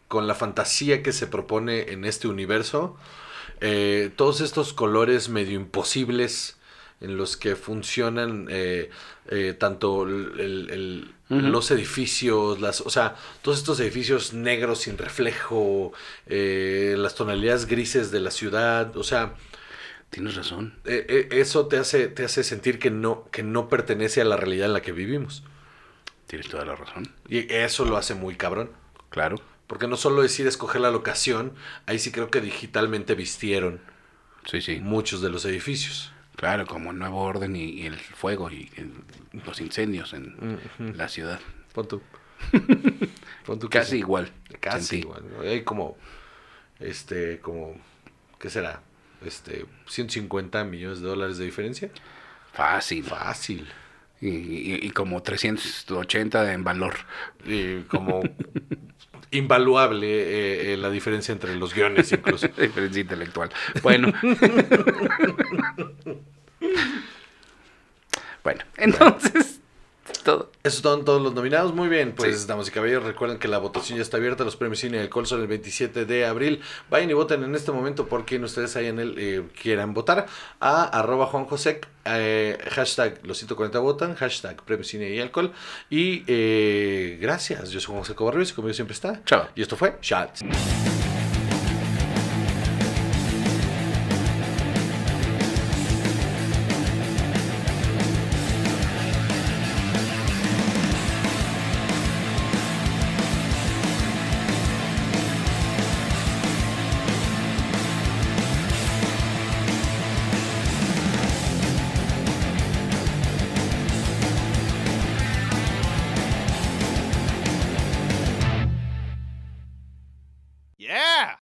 con 0.07 0.27
la 0.27 0.35
fantasía 0.35 1.01
que 1.03 1.13
se 1.13 1.25
propone 1.25 1.93
en 1.93 2.03
este 2.03 2.27
universo. 2.27 2.97
Eh, 3.61 4.11
todos 4.17 4.41
estos 4.41 4.73
colores 4.73 5.29
medio 5.29 5.55
imposibles 5.55 6.57
en 6.99 7.15
los 7.15 7.37
que 7.37 7.55
funcionan 7.55 8.47
eh, 8.49 8.89
eh, 9.29 9.55
tanto 9.57 10.03
el- 10.03 10.69
el- 10.69 11.13
los 11.29 11.71
edificios, 11.71 12.59
las, 12.59 12.81
o 12.81 12.89
sea, 12.89 13.15
todos 13.41 13.57
estos 13.59 13.79
edificios 13.79 14.33
negros 14.33 14.79
sin 14.79 14.97
reflejo, 14.97 15.93
eh, 16.27 16.95
las 16.97 17.15
tonalidades 17.15 17.67
grises 17.67 18.11
de 18.11 18.19
la 18.19 18.31
ciudad, 18.31 18.97
o 18.97 19.03
sea, 19.05 19.35
Tienes 20.11 20.35
razón. 20.35 20.75
eh, 20.85 21.05
eh, 21.09 21.27
eso 21.31 21.67
te 21.67 21.77
hace, 21.77 22.07
te 22.07 22.23
hace 22.25 22.43
sentir 22.43 22.77
que 22.79 22.91
no, 22.91 23.27
que 23.31 23.41
no 23.43 23.67
pertenece 23.69 24.21
a 24.21 24.25
la 24.25 24.37
realidad 24.37 24.67
en 24.67 24.73
la 24.73 24.81
que 24.81 24.91
vivimos. 24.91 25.43
Tienes 26.27 26.47
toda 26.49 26.65
la 26.65 26.75
razón. 26.75 27.07
Y 27.27 27.51
eso 27.53 27.85
lo 27.85 27.97
hace 27.97 28.13
muy 28.13 28.35
cabrón. 28.35 28.71
Claro. 29.09 29.37
Porque 29.67 29.87
no 29.87 29.95
solo 29.97 30.23
es 30.23 30.37
ir 30.39 30.45
a 30.45 30.49
escoger 30.49 30.81
la 30.81 30.91
locación, 30.91 31.53
ahí 31.85 31.97
sí 31.97 32.11
creo 32.11 32.29
que 32.29 32.41
digitalmente 32.41 33.15
vistieron 33.15 33.79
Sí, 34.45 34.61
sí. 34.61 34.79
muchos 34.81 35.21
de 35.21 35.29
los 35.29 35.45
edificios. 35.45 36.11
Claro, 36.35 36.65
como 36.65 36.91
el 36.91 36.97
nuevo 36.99 37.21
orden 37.21 37.55
y, 37.55 37.65
y 37.81 37.85
el 37.85 37.97
fuego 37.97 38.49
y 38.51 38.69
el- 38.75 38.91
los 39.45 39.61
incendios 39.61 40.13
en 40.13 40.59
la 40.97 41.07
ciudad. 41.07 41.39
Pon 41.73 41.87
tú. 41.87 42.01
Pon 43.45 43.59
tú 43.59 43.69
Casi 43.69 43.97
igual. 43.97 44.31
Casi 44.59 44.85
sentí. 44.85 45.07
igual. 45.07 45.23
Hay 45.41 45.63
como, 45.63 45.97
este, 46.79 47.39
como, 47.39 47.79
¿qué 48.39 48.49
será? 48.49 48.81
Este, 49.25 49.65
150 49.87 50.63
millones 50.63 51.01
de 51.01 51.07
dólares 51.07 51.37
de 51.37 51.45
diferencia. 51.45 51.89
Fácil. 52.53 53.03
Fácil. 53.03 53.67
Y, 54.19 54.27
y- 54.29 54.79
y 54.83 54.89
como 54.91 55.21
380 55.23 56.53
en 56.53 56.63
valor. 56.63 56.95
Y 57.45 57.81
como 57.83 58.21
invaluable 59.31 60.07
eh, 60.07 60.73
eh, 60.73 60.77
la 60.77 60.89
diferencia 60.89 61.31
entre 61.31 61.55
los 61.55 61.73
guiones 61.73 62.11
incluso. 62.11 62.47
Diferencia 62.57 63.01
intelectual. 63.01 63.49
Bueno. 63.81 64.11
bueno, 68.43 68.63
entonces. 68.77 69.60
Todo. 70.23 70.51
Esos 70.63 70.81
son 70.81 71.03
todos 71.05 71.21
los 71.21 71.33
nominados. 71.33 71.73
Muy 71.73 71.89
bien, 71.89 72.13
pues 72.15 72.41
Sí. 72.41 72.47
damas 72.47 72.67
y 72.67 72.71
caballeros, 72.71 73.03
recuerden 73.03 73.39
que 73.39 73.47
la 73.47 73.57
votación 73.57 73.97
ya 73.97 74.03
está 74.03 74.17
abierta. 74.17 74.43
Los 74.43 74.55
premios 74.55 74.79
Cine 74.79 74.97
y 74.97 74.99
Alcohol 75.01 75.25
son 75.25 75.41
el 75.41 75.47
27 75.47 76.05
de 76.05 76.25
abril. 76.25 76.61
Vayan 76.89 77.09
y 77.09 77.13
voten 77.13 77.43
en 77.43 77.55
este 77.55 77.71
momento 77.71 78.07
por 78.07 78.25
quien 78.25 78.43
ustedes 78.43 78.75
hayan 78.75 78.99
el, 78.99 79.15
eh, 79.17 79.43
quieran 79.61 79.93
votar. 79.93 80.27
A 80.59 80.83
arroba 80.83 81.25
Juan 81.25 81.45
José, 81.45 81.81
eh, 82.05 82.57
hashtag 82.71 83.19
los 83.23 83.37
140 83.39 83.79
votan, 83.79 84.15
hashtag 84.15 84.61
premios 84.63 84.87
Cine 84.87 85.09
y 85.09 85.19
Alcohol. 85.19 85.51
Y 85.89 86.23
eh, 86.27 87.17
gracias, 87.21 87.71
yo 87.71 87.79
soy 87.79 87.87
Juan 87.87 87.99
José 87.99 88.15
Cobarrios 88.15 88.51
y 88.51 88.53
conmigo 88.53 88.73
siempre 88.73 88.93
está. 88.93 89.23
Chao. 89.25 89.47
Y 89.55 89.61
esto 89.61 89.75
fue 89.75 89.97
Shots. 90.01 90.41